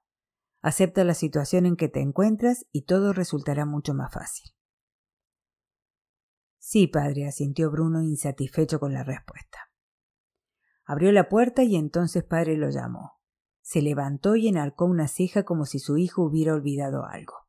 Acepta 0.61 1.03
la 1.03 1.13
situación 1.13 1.65
en 1.65 1.75
que 1.75 1.87
te 1.87 2.01
encuentras 2.01 2.65
y 2.71 2.83
todo 2.83 3.13
resultará 3.13 3.65
mucho 3.65 3.93
más 3.93 4.13
fácil. 4.13 4.51
Sí, 6.59 6.87
padre, 6.87 7.25
asintió 7.25 7.71
Bruno 7.71 8.01
insatisfecho 8.01 8.79
con 8.79 8.93
la 8.93 9.03
respuesta. 9.03 9.71
Abrió 10.85 11.11
la 11.11 11.29
puerta 11.29 11.63
y 11.63 11.77
entonces 11.77 12.23
padre 12.23 12.57
lo 12.57 12.69
llamó. 12.69 13.13
Se 13.61 13.81
levantó 13.81 14.35
y 14.35 14.49
enarcó 14.49 14.85
una 14.85 15.07
ceja 15.07 15.43
como 15.43 15.65
si 15.65 15.79
su 15.79 15.97
hijo 15.97 16.23
hubiera 16.23 16.53
olvidado 16.53 17.05
algo. 17.05 17.46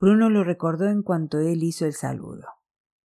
Bruno 0.00 0.30
lo 0.30 0.44
recordó 0.44 0.88
en 0.88 1.02
cuanto 1.02 1.38
él 1.38 1.62
hizo 1.62 1.84
el 1.84 1.92
saludo. 1.92 2.46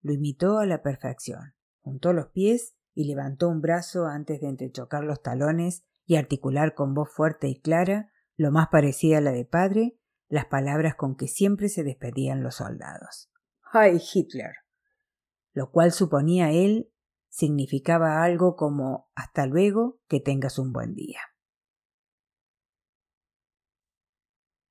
Lo 0.02 0.14
imitó 0.14 0.60
a 0.60 0.66
la 0.66 0.84
perfección. 0.84 1.56
Juntó 1.82 2.14
los 2.14 2.28
pies 2.28 2.76
y 2.94 3.06
levantó 3.06 3.50
un 3.50 3.62
brazo 3.62 4.06
antes 4.06 4.42
de 4.42 4.48
entrechocar 4.48 5.04
los 5.04 5.22
talones 5.22 5.84
y 6.06 6.18
articular 6.18 6.76
con 6.76 6.94
voz 6.94 7.10
fuerte 7.12 7.48
y 7.48 7.60
clara 7.60 8.12
lo 8.36 8.52
más 8.52 8.68
parecida 8.68 9.20
a 9.20 9.22
la 9.22 9.32
de 9.32 9.46
padre, 9.46 10.00
las 10.28 10.46
palabras 10.46 10.96
con 10.96 11.16
que 11.16 11.28
siempre 11.28 11.70
se 11.70 11.84
despedían 11.84 12.44
los 12.44 12.56
soldados. 12.56 13.32
¡Ay, 13.72 14.00
Hitler! 14.14 14.54
Lo 15.54 15.72
cual 15.72 15.92
suponía 15.92 16.52
él 16.52 16.92
significaba 17.30 18.24
algo 18.24 18.56
como 18.56 19.10
hasta 19.16 19.48
luego, 19.48 20.00
que 20.08 20.20
tengas 20.20 20.60
un 20.60 20.72
buen 20.72 20.94
día. 20.94 21.20